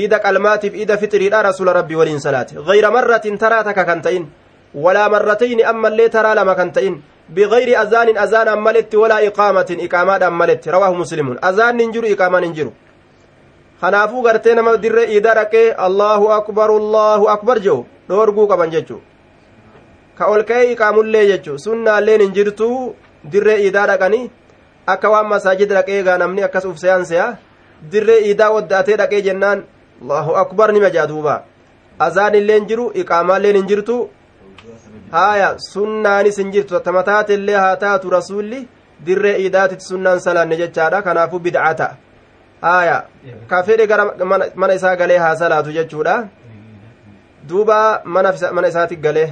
[0.00, 4.24] iida qalmaatiif iida fixiriidha rasuula rabbii waliin salaate gayra marratin taraa taka kan ta'in
[4.84, 6.96] walaa marratayni ammallee taraa lama kan ta'in
[7.36, 12.54] bigayri azaanin azaanaan maletti walaa iqaamatin iqaamaadhaan maletti rawaahu muslimun azaanni hin jiru iqaamaan hin
[12.58, 12.72] jiru
[13.80, 19.00] kanaafuu gartee nama dirree iidaa dhaqee allahu akbar allahu akbar jedhu dhoorguu qaban jechuu
[20.18, 22.76] ka ol ka'ee iqaamullee jechuu sunnaalleen hin jirtuu
[23.32, 24.24] dirree iidaa dhaqanii
[24.92, 27.26] akka waan masaajida dhaqee egaa namni akkas uf seeyanseya
[27.92, 29.64] dirree iidaa waddaatee dhaqee jennaan
[30.02, 31.34] allahu akbar nima jaa duuba.
[31.98, 33.96] Azaan illeen jiru iqaamaalleen hin jirtu.
[35.12, 36.80] Haaya sunnaanis hin jirtu.
[36.88, 38.68] Tamataatellee haa taatu rasuulli
[39.06, 41.02] dirree iidaatitti sunnaan salaanne jechaadha.
[41.02, 41.96] Kanaafuu bid'aa ta'a.
[42.62, 42.98] Haaya
[43.48, 44.04] ka fedhe gara
[44.54, 46.16] mana isaa galee haa salaatu jechuudha
[47.48, 49.28] duuba mana isaatti galee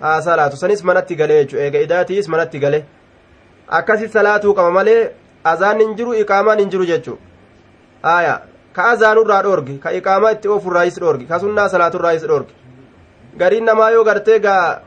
[0.00, 2.84] haa salaatu sanis manatti galee jechuu eega idaatiis manatti galee
[3.78, 5.10] akkasi salaatuu qaba malee
[5.44, 7.18] azaan hin jiru iqaamaan hin jiru jechuu
[8.02, 8.34] aya
[8.72, 12.54] ka azaanurraa dhoorgi ka iqaamaa itti oofurraayis dhoorgi ka sunnaa salaaturraayis dhoorgi
[13.38, 14.80] gariin namaa yoo gartee gaa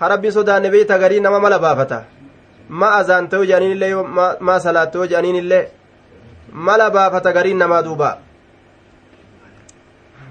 [0.00, 2.02] harabbii sodaanne beeyta gariin nama mala baafata
[2.68, 3.94] ma azaan ta'u jedhaniinillee
[4.40, 5.64] ma salaat ta'u jedhaniinillee
[6.52, 8.18] mala baafata gariin namaa duuba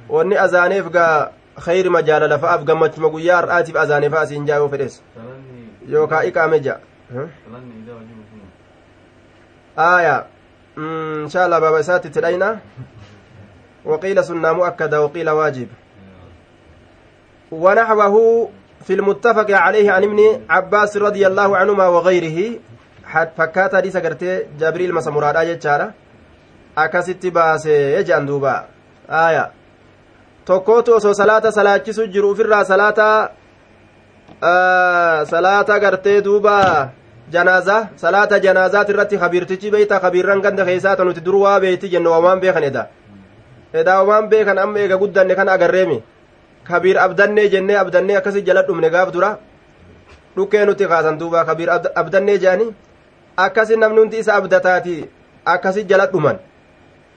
[0.09, 5.01] wanni azaaneef gaa khayrima jaalala fa'aaf gammachuma guyyaa har'aatiif azaane fa'a siin jaa yoo fedhes
[5.87, 6.79] yookaa iqaame ja'a
[9.77, 10.25] آية
[10.77, 12.59] إن شاء الله بابا ساتي تدينا
[13.85, 15.67] وقيل سنة مؤكدة وقيل واجب
[17.51, 18.49] ونحوه
[18.85, 22.59] في المتفق عليه عن ابن عباس رضي الله عنهما وغيره
[23.37, 25.93] fakkaata hadiisa gartee jabriil masa muraadhaa jechaadha
[26.75, 28.67] akkasitti baase yejaan duuba
[29.07, 29.51] aya
[30.45, 33.29] tokkootu osoo salaata salaachisu jiru ufirraa salaata
[35.31, 36.89] salaata gartee duuba
[37.31, 42.39] janaazaa salaata janaazaati irratti kabiirtichi beeyta kabiirran ganda keessaata nuti dur waa beeyti jenno wamaan
[42.43, 42.87] beekan eda
[43.73, 46.03] edaa wamaan beekan amma eega guddanne kan agarreemi
[46.67, 49.37] kabiir abdannee jennee abdannee akkasi jala dhumne gaaf dura
[50.35, 52.67] dhukkee nuti kaasan duuba kabiir abdannee jedhani
[53.37, 55.09] akkasi namni hundi isa abdataati
[55.45, 56.37] akkasi jala dhuman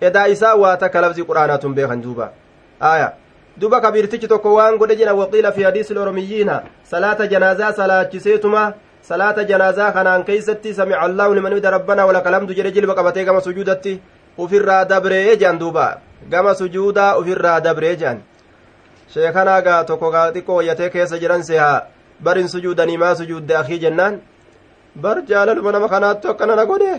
[0.00, 1.26] edaa isaa waa takka labsii
[1.74, 2.32] beekan duuba
[2.80, 3.12] aya
[3.56, 8.72] duba kabiirtichi tokko waan godhe jedha waqiila fi hadiisi oromiyyiina salaata janaazaa salaachiseetuma
[9.02, 13.40] salaata janaazaa kanaan keeysatti samica allaahu liman hamida rabbanaa walaka alhamdu jedhe jilba qabatee gama
[13.40, 14.00] sujuudatti
[14.38, 15.86] ufirraa dabree jean duuba
[16.30, 18.20] gama sujuudaa ufirraa dabree jean
[19.14, 21.86] sheekanaa gaa tokko gaa xiqqoo wayyatee keessa jiran sehaa
[22.22, 24.20] barin sujuudanii maa sujuudde akii jennaan
[24.96, 26.92] bar jaalaluma nama kanaattu akkana na godhe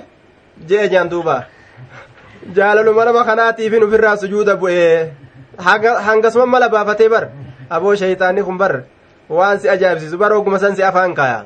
[0.69, 1.37] jee jean duuba
[2.55, 5.11] jaalaluma nama kanaatiifin ufirraa sujuuda bu'ee
[5.57, 7.29] hangasuma mala baafatee bar
[7.69, 8.83] aboo shayxaanni kun bar
[9.29, 11.45] waan si ajaa'ibsiisu bar ogguma san si afaan kaya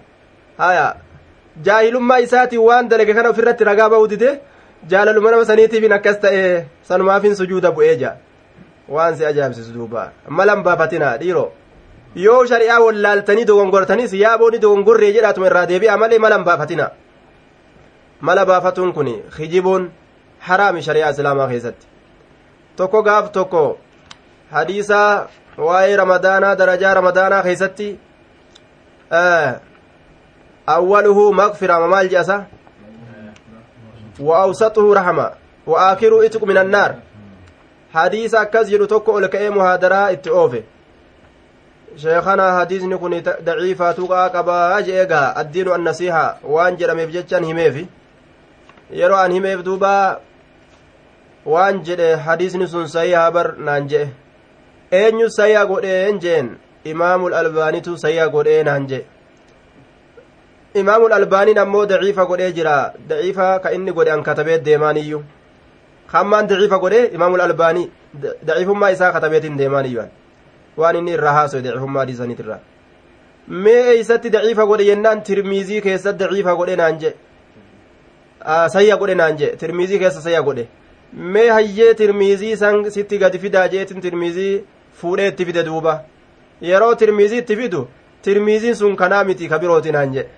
[0.58, 0.96] haya
[1.64, 4.40] jaahilummaa isaatiin waan dalage kana ofirratti ragaa ba'uu dide
[4.88, 8.16] jaalaluma nama saniitiifin akkas ta'e sanumaafin sujuuda bu'ee jaa
[8.90, 11.52] waan si ajaa'ibsiisu duuba malan baafatina dhiiroo
[12.16, 16.90] yoo shari'aa wallaaltanii dogongortanis yaabooni dogongorree jedhaatuma irraa deebi'a malee malan baafatina
[18.22, 19.08] mala baafatuun kun
[19.40, 19.92] hijibuun
[20.48, 21.88] haraami shari'aa islaamaa keessatti
[22.76, 23.62] tokko gaaf tokko
[24.52, 25.28] hadiisaa
[25.58, 27.90] waa'ee ramadaanaa darajaa ramadaanaa keessatti
[30.68, 32.46] awwaluhu maqfira maal jedhasa
[34.20, 35.32] wa awsaxuhu rahma
[35.68, 36.96] wa aakiru itqu min annaar
[37.94, 40.64] hadiisa akkas jedhu tokko ol ka'ee muhaadaraa itti oofe
[42.04, 47.88] sheekana hadiisni kun daciifaa tuqaa qabaa je'ee gaa addiinu annasiiha waan jedhameef jechaan himeefi
[49.02, 50.20] yeroo an himeef duuba
[51.46, 54.08] waan jedhe hadiisni sun sayyaa bar naan je'e
[54.92, 56.48] eenyu sayyaa godheen jeen
[56.84, 59.06] imaamul albaanitu sayyaa godhee naan je'e
[60.82, 65.24] imaamul albaaniin ammoo daciifa godhee jira daciifa ka inni godhe an katabee deemaaniyyuu
[66.14, 67.88] hammaan daciifa godhe imaamul albaanii
[68.48, 70.06] daciifummaa isaa katabeetiin deemaaniyyuu
[70.78, 72.60] waan inni irraa haasoe daciifummaa dhiisaniitirra
[73.66, 77.16] mee eeysatti daciifa godhe yennaan tirmiizii keessatti daciifa godhe naan je
[78.76, 80.68] sayya godhe naan je tirmiizii keessa sayya godhe
[81.14, 84.64] mee hayyee tirmiizii san sitti gadi fidaa jeetin tirmiizii
[85.00, 85.94] fuudhee itti fide duuba
[86.70, 87.88] yeroo tirmiizii itti fidu
[88.22, 90.30] tirmiiziin sun kanaa miti ka birooti naan jedhe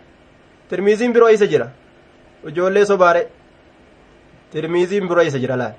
[0.70, 1.68] tirmiiziin biroo isa jira
[2.52, 3.28] ijoollee sobaare
[4.52, 5.74] tirmiiziin biroo isa jira laal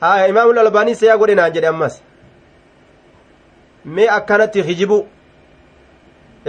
[0.00, 1.98] haa imaamul albaanii seeyaa godhe naan jedhe ammas
[3.84, 4.98] mee akkanatti hijibu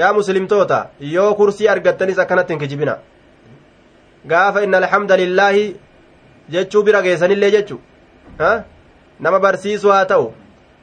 [0.02, 0.80] yaa muslimtoota
[1.16, 2.98] yoo kursii argattanis akkanatti hin kijibina
[4.34, 5.66] gaafa inna alhamda lillaahi
[6.56, 7.80] jechuu bira geessanillee jechu
[9.20, 10.34] nama barsiisuu haa ta'u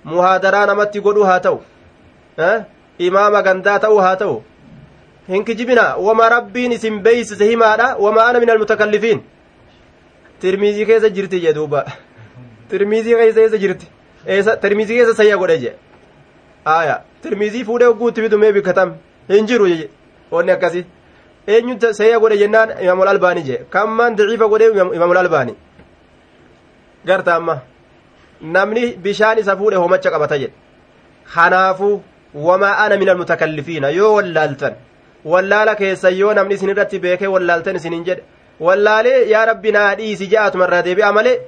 [0.04, 1.58] muhaadaraa namatti godhuu haa ta'u
[2.98, 4.42] imaama gandaa ta'uu haa ta'u
[5.28, 9.20] hin kijibina wama rabbiin isin beeysise himaadha wama ana min almutakallifiin
[10.40, 11.84] tirmiizii keessa jirti jee duuba
[12.68, 13.86] tirmiizii keessa jirti
[14.60, 15.74] tirmiizii keessa sayya godhe jee
[16.64, 18.94] aya tirmiizii fuudhee ogguutti fidu mee bikkatam
[19.28, 19.90] hin jiru je
[20.30, 20.86] wanni akkasi
[21.46, 25.56] eenyu sayya godhe jennaan imaamul albaanii jee kammaan daciifa godhe imaamul albaanii
[27.04, 27.40] garta
[28.42, 30.54] namni bishaan isa fuudhe homacha qabata jedhe
[31.34, 32.02] kanaafuu
[32.34, 34.74] wamaa ana min almutakallifiina yoo wallaaltan
[35.24, 38.22] wallaala keessan yoo namni isin irratti beekee wallaaltan isinin jedhe
[38.60, 41.38] wallaalee yaa rabbi naa dhiisi je'atuma irraa deebi'a malee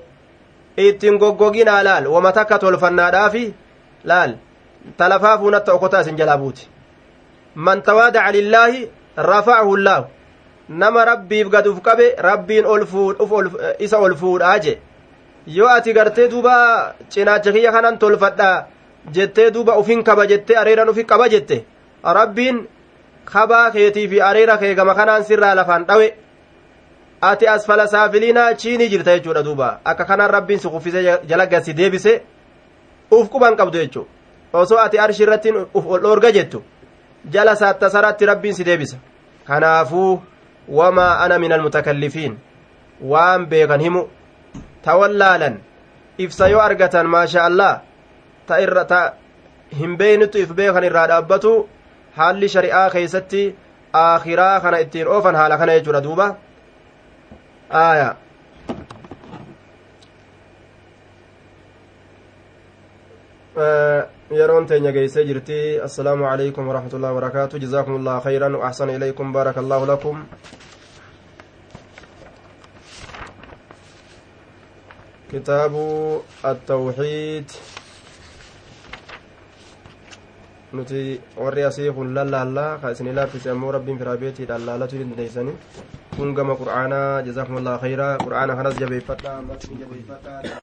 [0.89, 3.45] ittiin goggoginaa laal wama takka tolfannaadhaafi
[4.13, 4.35] laal
[4.97, 6.69] talafaa fuunatta okotaa isin jalaa buuti
[7.55, 10.07] man tawaadaca lillaahi rafacahu llaahu
[10.69, 12.65] nama rabbiif gad qabe rabbiin
[13.79, 14.79] isa ol fuudhaa je
[15.47, 18.67] yoo ati gartee duuba cinaacha kiyya kanan tolfadha
[19.13, 21.65] jettee duuba ufin kaba jettee areeran ufi qaba jette
[22.05, 22.67] rabbiin
[23.25, 26.15] kabaa keetii fi areera kee gama kanaan sirraa lafaan dhawe
[27.21, 32.23] ati asfala saafiliinaa chiinii jirta jechuudha duuba akka kanaan rabbiin si kuffisee jala gasi deebise
[33.11, 34.07] uf quban qabdu jechuu
[34.53, 36.63] osoo ati arshi irrattiin uf ol dhoorga jettu
[37.31, 38.97] jala saatta saratti rabbiin si deebisa
[39.47, 40.23] kanaafuu
[40.69, 42.37] wamaa ana min almutakallifiin
[43.01, 44.09] waan beekan himu
[44.85, 45.55] ta wallaalan
[46.19, 47.73] ibsa yoo argatan maasha allah
[48.47, 49.01] ta irra ta
[49.81, 51.53] hin beeynitu if beekan irraa dhaabbatu
[52.17, 53.45] haalli shari'aa keeysatti
[54.03, 56.27] aakhiraa kana ittiin oofan haala kana jechuudha duuba
[57.85, 58.11] aya
[64.31, 69.33] yeroon teenya geeysee jirti assalaamu calaykum waraxmat ullahi wabarakaatu jazaakum allah khayran wa axsana ilaykum
[69.33, 70.27] baaraka allahu lakum
[75.35, 75.73] كتاب
[76.45, 77.49] التوحيد
[80.75, 85.53] nuti warri asii kun lallaallaa ka isin laaffise ammoo rabbiin firaa beetiidhaan laalatu hin dandeeysani
[86.17, 89.39] kun gama qur'aanaa jazaakumullah khayraa qur'aana kanas jabeeffadhaa